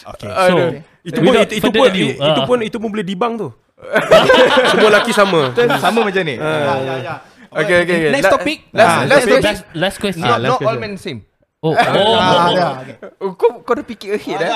[0.00, 0.28] Okay.
[0.32, 0.56] So,
[1.04, 2.44] Itu pun itu, itu pun itu ah.
[2.44, 3.48] pun itu pun boleh dibang tu.
[4.72, 5.52] Semua lelaki sama.
[5.80, 6.36] sama macam ni.
[6.36, 7.14] ya, ya.
[7.50, 8.10] Okay, okay, okay.
[8.12, 8.58] Next topic.
[8.70, 10.24] Last, Ah, last last, last question.
[10.24, 11.24] Not, not all men same.
[11.60, 12.48] Oh, oh, Ah, oh.
[12.56, 12.94] ya, okay.
[13.20, 14.50] Oh, kau, kau dah fikir ahead eh?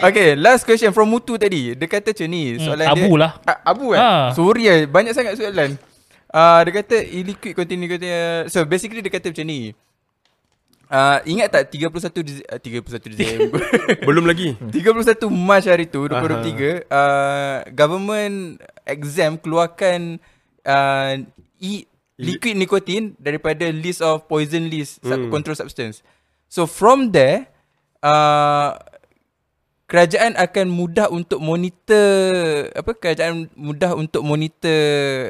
[0.00, 1.76] Okay, last question from Mutu tadi.
[1.76, 2.56] Dia kata macam ni.
[2.56, 3.30] Soalan Hmm, Abu dia, lah.
[3.44, 4.00] A- Abu eh?
[4.00, 4.32] Ah.
[4.32, 4.80] Sorry eh.
[4.88, 5.76] Banyak sangat soalan.
[6.30, 8.06] Uh, dia kata e-liquid continue kata
[8.46, 9.76] So basically dia kata macam ni.
[10.90, 13.62] Uh, ingat tak 31 Diz- uh, 31 Disember
[14.10, 14.58] Belum lagi.
[14.74, 20.18] 31 Mac hari tu 2023 uh, government exam keluarkan
[20.66, 21.14] uh,
[21.62, 21.86] e
[22.18, 26.02] liquid nikotin daripada list of poison list sub- control substance.
[26.50, 27.46] So from there
[28.02, 28.74] uh,
[29.86, 32.10] kerajaan akan mudah untuk monitor
[32.74, 34.82] apa kerajaan mudah untuk monitor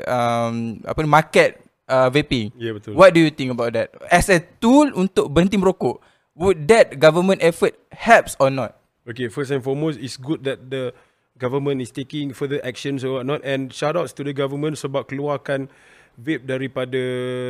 [0.08, 1.60] um, apa market
[1.90, 2.54] uh, vaping.
[2.54, 2.94] Ya, betul.
[2.94, 3.90] What do you think about that?
[4.06, 5.98] As a tool untuk berhenti merokok,
[6.38, 8.78] would that government effort helps or not?
[9.04, 10.94] Okay, first and foremost, it's good that the
[11.34, 13.42] government is taking further actions or whatnot.
[13.42, 15.66] And shout outs to the government sebab keluarkan
[16.14, 17.02] vape daripada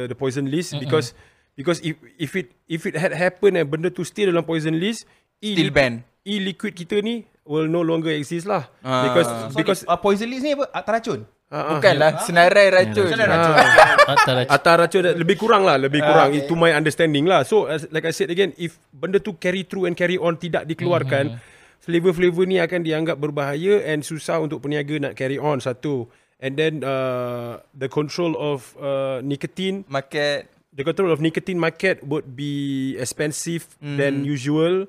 [0.09, 0.89] the poison list mm-hmm.
[0.89, 1.13] because
[1.59, 5.05] because if if it if it had happened and benda tu still dalam poison list,
[5.41, 6.05] Still ban.
[6.21, 8.69] E-liquid kita ni will no longer exist lah.
[8.85, 9.09] Ah.
[9.09, 10.69] Because Sorry, because uh, poison list ni apa?
[10.77, 11.25] Ah, teracun?
[11.51, 13.11] Ah, ah, Bukanlah senarai racun.
[13.11, 14.45] Atas lah.
[14.47, 17.43] Atar racun dah- lebih kurang lah Lebih kurang Itu my understanding lah.
[17.43, 20.65] So as, like I said again If benda tu carry through and carry on Tidak
[20.65, 21.37] dikeluarkan
[21.81, 26.07] Flavor-flavor ni akan dianggap berbahaya And susah untuk peniaga nak carry on Satu.
[26.39, 29.85] And then uh, The control of uh, nicotine.
[29.91, 30.47] Market.
[30.71, 34.87] The control of nicotine market Would be expensive Than usual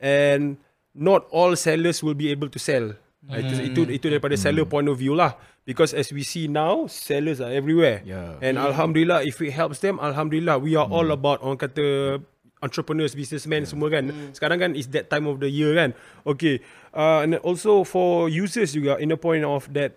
[0.00, 0.56] And
[0.98, 2.98] Not all sellers will be able to sell.
[3.28, 5.36] Itu, itu itu daripada seller point of view lah
[5.68, 8.40] because as we see now sellers are everywhere Yeah.
[8.40, 12.18] and alhamdulillah if it helps them alhamdulillah we are all about orang kata
[12.62, 13.70] entrepreneurs, businessmen yeah.
[13.70, 14.04] semua kan.
[14.10, 14.30] Mm.
[14.34, 15.94] Sekarang kan is that time of the year kan.
[16.26, 16.58] Okay.
[16.90, 19.94] Uh, and also for users juga in the point of that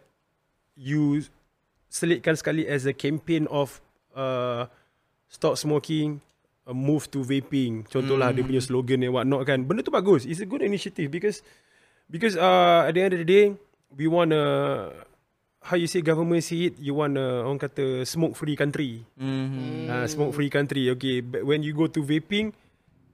[0.77, 1.25] you
[1.91, 3.81] selitkan sekali as a campaign of
[4.13, 4.69] uh,
[5.27, 6.21] stop smoking,
[6.69, 7.83] uh, move to vaping.
[7.89, 8.35] Contohlah mm.
[8.37, 9.65] dia punya slogan and what not kan.
[9.65, 10.23] Benda tu bagus.
[10.29, 11.41] It's a good initiative because
[12.07, 13.45] because uh, at the end of the day
[13.97, 14.45] we want a
[15.61, 19.05] how you say government see it you want a orang kata smoke free country.
[19.15, 19.87] Mm-hmm.
[19.87, 20.89] Uh, smoke free country.
[20.97, 22.51] Okay, but when you go to vaping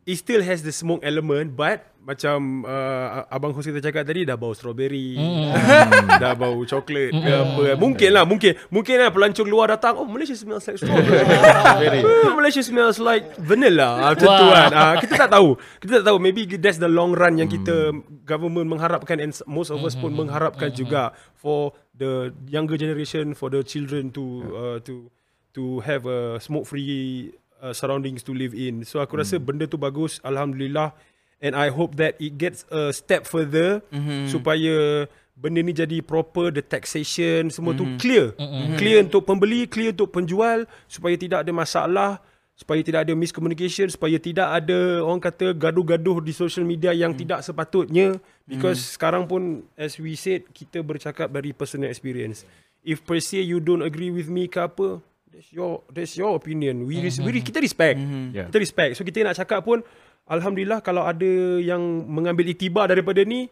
[0.08, 4.40] it still has the smoke element but macam uh, abang Hus kita cakap tadi dah
[4.40, 6.16] bau strawberry mm.
[6.24, 7.20] dah bau coklat mm.
[7.20, 7.64] ke apa.
[7.76, 12.00] Mungkin lah mungkin mungkin lah pelancong luar datang oh Malaysia smells like strawberry.
[12.08, 14.72] Oh, Malaysia smells like vanilla macam tu kan.
[14.72, 16.18] Uh, kita tak tahu kita tak tahu.
[16.24, 17.92] Maybe that's the long run yang kita
[18.24, 23.60] government mengharapkan and most of us pun mengharapkan juga for the younger generation for the
[23.68, 25.12] children to uh, to
[25.52, 28.86] to have a smoke free uh, surroundings to live in.
[28.86, 29.22] So aku mm.
[29.22, 30.94] rasa benda tu bagus alhamdulillah
[31.42, 34.30] and I hope that it gets a step further mm-hmm.
[34.30, 35.06] supaya
[35.38, 37.98] benda ni jadi proper the taxation semua mm-hmm.
[37.98, 38.26] tu clear.
[38.38, 38.78] Mm-hmm.
[38.82, 42.12] Clear untuk pembeli, clear untuk penjual supaya tidak ada masalah,
[42.58, 47.20] supaya tidak ada miscommunication, supaya tidak ada orang kata gaduh-gaduh di social media yang mm.
[47.22, 48.18] tidak sepatutnya
[48.50, 48.90] because mm.
[48.98, 52.42] sekarang pun as we said kita bercakap dari personal experience.
[52.82, 56.88] If per se you don't agree with me ke apa, that's your that's your opinion.
[56.88, 57.24] We, mm-hmm.
[57.24, 58.00] we kita respect.
[58.00, 58.26] Mm-hmm.
[58.34, 58.48] Yeah.
[58.50, 58.92] Kita respect.
[58.98, 59.84] So kita nak cakap pun
[60.28, 63.48] Alhamdulillah kalau ada yang mengambil itibar daripada ni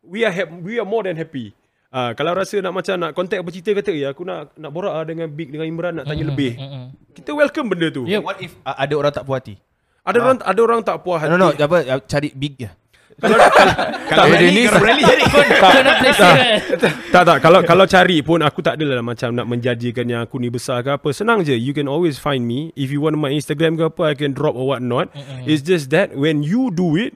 [0.00, 1.52] we are happy, we are more than happy.
[1.92, 4.70] Ah uh, kalau rasa nak macam nak contact apa cerita kata ya aku nak nak
[4.72, 6.52] borak lah dengan Big dengan Imran nak tanya mm, lebih.
[6.56, 6.86] Mm, mm.
[7.20, 8.08] Kita welcome benda tu.
[8.08, 9.60] Yeah, what if uh, ada orang tak puas hati?
[10.00, 11.28] Ada uh, orang ada orang tak puas hati.
[11.28, 12.72] No no, apa cari Big je.
[13.22, 13.38] Kalau
[14.10, 15.46] kalau dia ni rally jadi pun
[17.14, 20.50] tak tak kalau kalau cari pun aku tak adalah macam nak menjanjikan yang aku ni
[20.50, 21.08] besar ke apa.
[21.14, 21.54] Senang je.
[21.54, 22.74] You can always find me.
[22.74, 25.46] If you want my Instagram ke apa I can drop or what not mm-hmm.
[25.46, 27.14] it's just that when you do it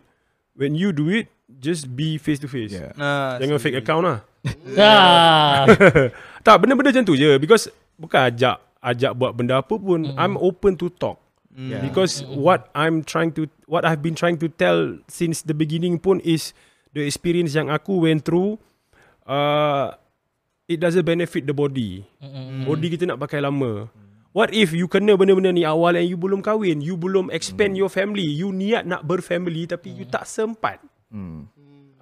[0.55, 1.27] when you do it
[1.59, 2.93] just be face to face yeah.
[2.95, 4.19] nah, jangan fake account lah.
[6.47, 7.43] Tak benda-benda macam tu je.
[7.43, 7.67] Because
[7.99, 10.07] bukan ajak ajak buat benda apa pun.
[10.07, 10.23] Mm-hmm.
[10.23, 11.26] I'm open to talk
[11.57, 11.81] Yeah.
[11.81, 16.21] Because what I'm trying to what I've been trying to tell since the beginning pun
[16.21, 16.53] is
[16.93, 18.61] the experience yang aku went through
[19.25, 19.97] uh,
[20.69, 22.05] it doesn't benefit the body.
[22.21, 22.69] Mm-hmm.
[22.69, 23.89] Body kita nak pakai lama.
[24.37, 27.81] What if you kena benda-benda ni awal and you belum kahwin, you belum expand mm.
[27.81, 29.97] your family, you niat nak berfamily tapi mm.
[29.97, 30.77] you tak sempat.
[31.09, 31.49] Mm.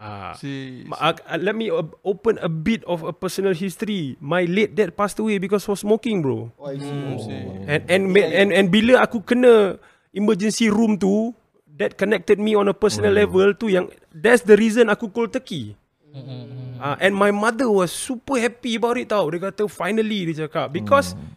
[0.04, 1.72] Ah, si, uh, let me
[2.04, 4.20] open a bit of a personal history.
[4.20, 6.52] My late dad passed away because of smoking, bro.
[6.60, 6.84] Oh, I see.
[6.84, 7.64] Mm.
[7.64, 9.80] And, and and and and bila aku kena
[10.12, 11.32] emergency room tu,
[11.80, 13.20] that connected me on a personal mm.
[13.24, 15.72] level tu yang that's the reason aku cold turkey.
[16.12, 16.76] Mm.
[16.84, 19.24] Uh, and my mother was super happy about it tau.
[19.32, 21.32] Dia kata finally dia cakap because mm.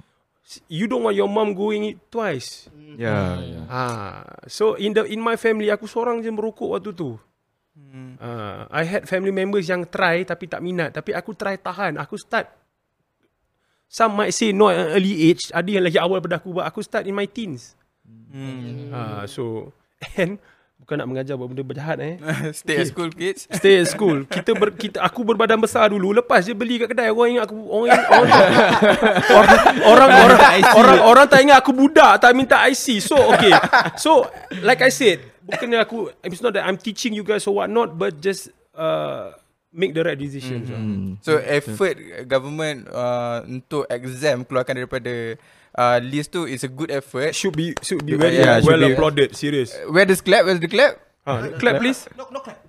[0.67, 2.67] you don't want your mom going it twice.
[2.99, 3.39] Yeah.
[3.39, 3.63] yeah.
[3.71, 7.15] Ah, so in the in my family aku seorang je merokok waktu tu.
[8.17, 10.93] Uh, I had family members yang try tapi tak minat.
[10.93, 12.01] Tapi aku try tahan.
[12.01, 12.49] Aku start.
[13.87, 15.53] Some might say not early age.
[15.53, 16.57] Ada yang lagi awal pada aku.
[16.57, 17.77] But aku start in my teens.
[18.07, 18.91] Hmm.
[18.91, 19.71] Uh, so,
[20.19, 20.41] and
[20.87, 22.15] bukan nak mengajar buat benda berjahat eh.
[22.63, 23.43] Stay at school kids.
[23.59, 24.23] Stay at school.
[24.23, 26.15] Kita ber, kita aku berbadan besar dulu.
[26.15, 28.31] Lepas je beli kat kedai orang ingat aku orang ingat, orang,
[29.35, 33.03] orang, orang, orang, orang, orang tak ingat aku budak tak minta IC.
[33.03, 33.51] So okay.
[33.99, 34.31] So
[34.63, 37.99] like I said, bukannya aku it's not that I'm teaching you guys or what not
[37.99, 39.35] but just uh,
[39.75, 40.71] make the right decisions.
[40.71, 41.19] Mm-hmm.
[41.19, 41.99] So effort
[42.31, 45.35] government uh, untuk exam keluarkan daripada
[45.75, 47.35] uh, list tu is a good effort.
[47.35, 49.35] Should be should be very yeah, well be, applauded.
[49.35, 49.73] Serious.
[49.73, 50.45] Uh, where the clap?
[50.47, 51.01] Where's the clap?
[51.27, 52.07] Uh, clap please.
[52.15, 52.63] No, no clap.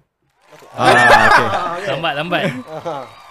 [0.75, 1.91] Ah, okay.
[1.95, 2.45] lambat lambat.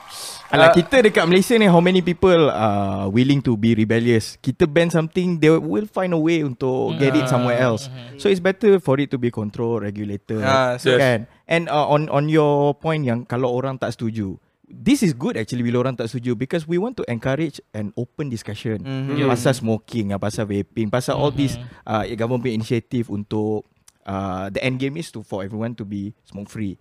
[0.47, 4.39] Alah, uh, kita dekat Malaysia ni how many people are uh, willing to be rebellious?
[4.39, 7.91] Kita ban something, they will find a way untuk uh, get it somewhere else.
[7.91, 11.27] Uh, so it's better for it to be controlled, regulated, uh, so kan?
[11.27, 11.51] Yes.
[11.51, 15.63] And uh, on on your point yang kalau orang tak setuju, this is good actually
[15.63, 19.27] bila orang tak setuju because we want to encourage an open discussion mm-hmm.
[19.27, 21.23] pasal smoking, pasal vaping, pasal mm-hmm.
[21.23, 21.55] all these
[21.87, 23.63] uh, government initiative untuk
[24.03, 26.75] uh, the end game is to for everyone to be smoke free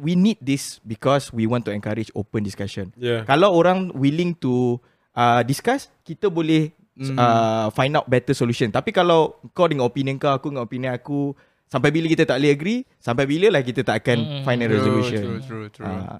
[0.00, 2.90] we need this because we want to encourage open discussion.
[2.96, 3.28] Yeah.
[3.28, 4.80] Kalau orang willing to
[5.12, 7.16] uh, discuss, kita boleh mm.
[7.20, 8.72] uh, find out better solution.
[8.72, 11.36] Tapi kalau kau dengan opinion kau, aku dengan opinion aku,
[11.68, 14.42] sampai bila kita tak boleh agree, sampai bila lah kita tak akan mm.
[14.48, 15.22] find a resolution.
[15.22, 15.84] True, true, true.
[15.84, 15.86] true.
[15.86, 16.18] Uh,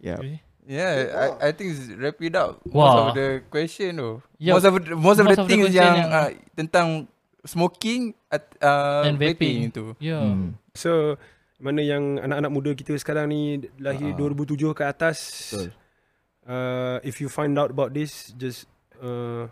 [0.00, 0.18] yeah.
[0.64, 2.64] Yeah, I, I think wrap it up.
[2.64, 2.72] Wow.
[2.72, 4.10] Most of the question tu.
[4.40, 4.56] Yeah.
[4.56, 6.88] Most of the, most of most the of things the yang, yang uh, tentang
[7.44, 9.92] smoking at, uh, and vaping, vaping tu.
[10.00, 10.24] Yeah.
[10.24, 10.56] Hmm.
[10.72, 11.20] So,
[11.60, 15.18] mana yang anak-anak muda kita sekarang ni lahir uh, 2007 ke atas
[16.48, 18.64] uh, if you find out about this just
[19.04, 19.44] uh,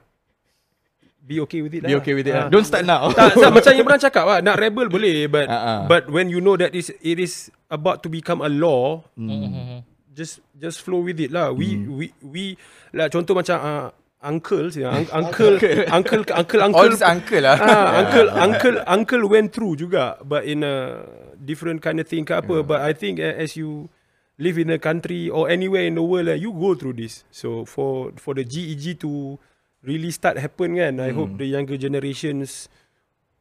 [1.23, 2.01] be okay with it Be lah.
[2.03, 2.35] okay with it.
[2.35, 2.49] Ah.
[2.49, 2.51] lah.
[2.51, 3.13] Don't start now.
[3.13, 5.81] tak, tak, macam yang pernah cakap lah, nak rebel boleh but Ah, ah.
[5.87, 9.92] but when you know that is it is about to become a law, Mm-hmm.
[10.13, 11.51] Just just flow with it lah.
[11.51, 11.97] We Hmm.
[11.97, 12.45] we we
[12.93, 13.89] lah contoh macam uh,
[14.23, 16.23] uncle un- uncle uncle.
[16.37, 17.57] uncle uncle this uncle lah.
[17.59, 21.03] ah, uncle uncle uncle went through juga but in a
[21.41, 22.63] different kind of thing ke apa.
[22.63, 23.89] But I think uh, as you
[24.37, 27.25] live in a country or anywhere in the world uh, you go through this.
[27.33, 29.41] So for for the GEG to
[29.83, 32.71] really start happen kan I hope the younger generations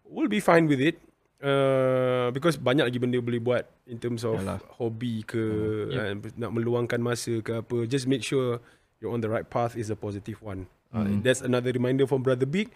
[0.07, 0.97] will be fine with it
[1.41, 4.61] uh, because banyak lagi benda boleh buat in terms of Yalah.
[4.77, 5.41] hobi ke
[5.89, 8.61] uh, nak meluangkan masa ke apa just make sure
[8.97, 12.45] you're on the right path is a positive one uh, that's another reminder from brother
[12.45, 12.69] big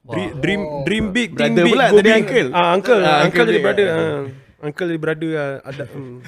[0.00, 2.18] Dream, dream, dream big, think Brother big, pula, go tadi big.
[2.24, 2.48] uncle.
[2.56, 3.86] Ah, uncle, Ah, ah, uncle uncle jadi big, brother.
[3.92, 4.20] ah.
[4.60, 4.66] Ah.
[4.68, 5.84] Uncle jadi brother ah, ada.
[5.88, 6.20] hmm.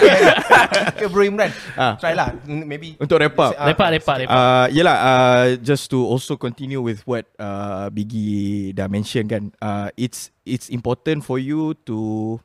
[0.96, 2.00] Okay bro Imran Ah.
[2.00, 3.52] Try lah Maybe Untuk wrap up.
[3.56, 3.68] Ah.
[3.70, 4.32] Lepak, lepak, lepak.
[4.32, 9.92] Uh, yelah, uh, just to also continue with what uh, Biggie dah mention kan, uh,
[9.96, 12.38] it's it's important for you to,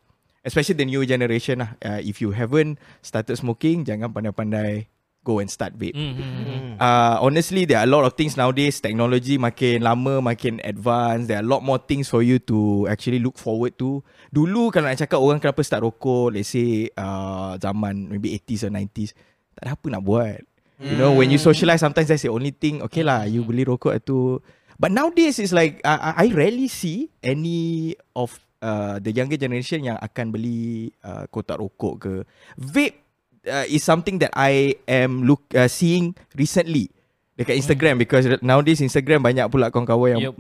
[0.43, 4.91] especially the new generation lah, uh, if you haven't started smoking, jangan pandai-pandai
[5.26, 5.97] go and start vape.
[5.97, 6.78] Mm-hmm.
[6.78, 8.78] Uh, honestly, there are a lot of things nowadays.
[8.78, 11.26] Technology makin lama, makin advance.
[11.26, 14.05] There are a lot more things for you to actually look forward to.
[14.30, 18.71] Dulu kalau nak cakap orang kenapa start rokok, let's say uh, zaman maybe 80s or
[18.78, 19.17] 90s,
[19.57, 20.39] tak ada apa nak buat.
[20.76, 22.84] You know, when you socialize, sometimes that's the only thing.
[22.84, 24.43] Okay lah, you beli rokok itu.
[24.76, 29.95] But nowadays, it's like uh, I rarely see any of uh, the younger generation yang
[29.95, 32.13] akan beli uh, kotak rokok ke.
[32.59, 33.04] Vape
[33.47, 36.89] uh, is something that I am look uh, seeing recently
[37.35, 40.35] dekat Instagram because nowadays Instagram banyak pula kawan-kawan yang Yup.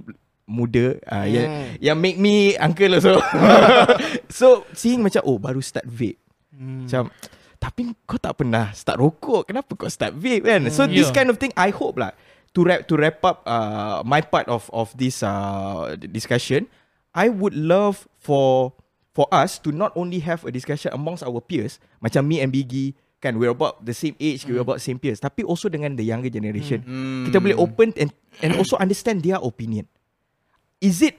[0.47, 1.47] muda uh, yang
[1.81, 3.19] yang make me uncle also.
[4.31, 6.21] so seeing macam oh baru start vape.
[6.55, 7.11] Macam
[7.59, 9.49] tapi kau tak pernah start rokok.
[9.49, 10.61] Kenapa kau start vape kan?
[10.71, 11.15] So this Yeah.
[11.17, 12.13] kind of thing I hope lah
[12.55, 16.71] to wrap to wrap up uh, my part of of this uh, discussion.
[17.11, 18.71] I would love for
[19.15, 22.91] for us to not only have a discussion amongst our peers macam me and Biggie
[23.23, 26.27] kan we're about the same age we're about same peers tapi also dengan the younger
[26.29, 26.83] generation.
[27.25, 28.11] Kita boleh open and
[28.43, 29.87] and also understand their opinion.
[30.83, 31.15] Is it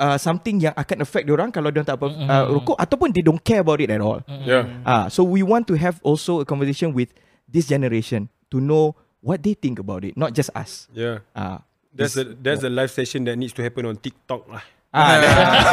[0.00, 2.74] uh, something yang akan affect orang kalau dia tak apa uh, rokok?
[2.80, 4.24] Ataupun they don't care about it at all?
[4.26, 4.80] Yeah.
[4.82, 7.12] Ah, so we want to have also a conversation with
[7.44, 10.88] this generation to know what they think about it, not just us.
[10.96, 11.22] Yeah.
[11.36, 14.62] Ah, That's the that's the live session that needs to happen on TikTok lah.
[14.90, 15.16] Ah,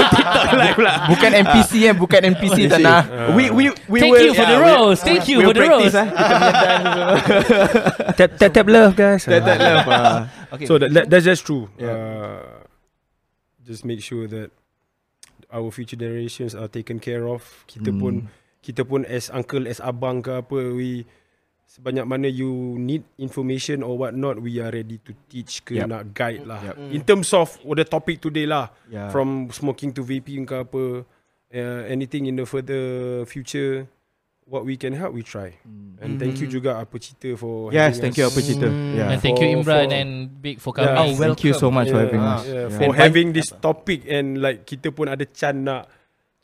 [0.13, 0.95] TikTok live lah.
[1.09, 3.01] Bukan NPC eh, bukan NPC tak nak.
[3.33, 4.99] We we we Thank will, you for the yeah, we- rose.
[5.01, 5.97] Thank you we'll for the practice, rose.
[5.97, 6.07] ah.
[6.07, 7.07] Kita punya dance semua.
[8.17, 9.23] tap tap tap love guys.
[9.25, 10.17] That- that love, ah.
[10.53, 11.67] Okay So that, that that's just true.
[11.75, 11.91] Yeah.
[11.91, 12.63] Uh,
[13.61, 14.53] just make sure that
[15.51, 17.43] our future generations are taken care of.
[17.67, 17.99] Kita Hmm.
[17.99, 18.13] pun
[18.63, 21.03] kita pun as uncle as abang ke apa we
[21.67, 22.47] sebanyak mana you
[22.79, 25.91] need information or what not we are ready to teach ke Yup.
[25.91, 26.63] nak guide lah.
[26.63, 26.75] Yup.
[26.89, 29.11] In terms of the topic today lah Yeah.
[29.11, 31.03] from smoking to vaping ke apa
[31.51, 32.81] uh, anything in the further
[33.27, 33.83] future
[34.47, 35.59] what we can help we try.
[35.99, 37.75] And thank you juga apa cerita for Hmm.
[37.75, 38.31] Yes, having thank you us.
[38.31, 38.67] apa cerita.
[38.71, 39.07] Yeah.
[39.11, 40.79] And thank you For- Imran for- and Big for Yeah.
[40.87, 41.03] coming.
[41.03, 42.41] Oh, Thank you so much for having Yeah, us.
[42.47, 42.69] yeah, Yeah.
[42.71, 45.91] For And having this topic and like kita pun ada chance nak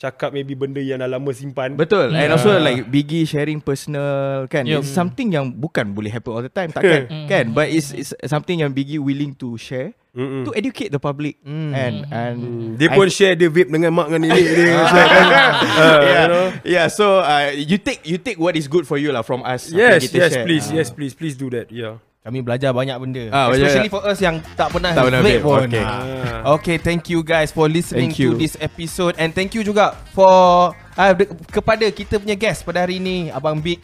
[0.03, 1.79] cakap maybe benda yang dah lama simpan.
[1.79, 2.11] Betul.
[2.11, 2.35] And Yeah.
[2.35, 4.67] also like Biggie sharing personal kan.
[4.67, 4.83] Yup.
[4.83, 7.55] It's something yang bukan boleh happen all the time, takkan kan?
[7.55, 10.43] But it's, it's something yang Biggie willing to share Mm-mm.
[10.45, 12.37] to educate the public and and
[12.77, 14.77] Dia pun share dia vape dengan mak dengan nenek dia.
[14.93, 15.51] kan?
[15.73, 16.45] Uh, yeah, you know?
[16.61, 16.85] yeah.
[16.85, 19.71] So uh, you take you take what is good for you lah from us.
[19.71, 20.45] Yes, yes, share.
[20.45, 20.77] please, Ah.
[20.77, 21.71] yes, please, please do that.
[21.71, 21.97] Yeah.
[22.24, 23.91] Kami belajar banyak benda Ah, Especially banyak.
[23.91, 25.84] for us yang tak pernah Tak pernah vape pun okay.
[25.84, 26.55] Ah.
[26.55, 31.11] Okay, thank you guys for listening to this episode and thank you juga for uh,
[31.11, 33.84] de- kepada kita punya guest pada hari ini Abang Big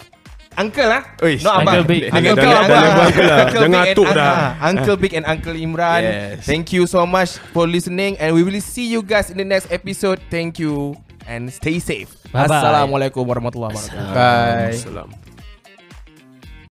[0.56, 2.02] Uncle lah Uish, Not abang Uncle Big.
[2.08, 2.64] Uncle and abang Uncle.
[2.64, 3.40] abang lah.
[3.44, 4.32] Uncle Jangan Big atuk and- dah.
[4.32, 6.36] ah, Uncle Big and Uncle Imran Yes.
[6.44, 9.68] Thank you so much for listening And we will see you guys in the next
[9.68, 10.96] episode Thank you
[11.28, 12.48] And stay safe Bye-bye.
[12.48, 15.29] Assalamualaikum warahmatullahi wabarakatuh Bye.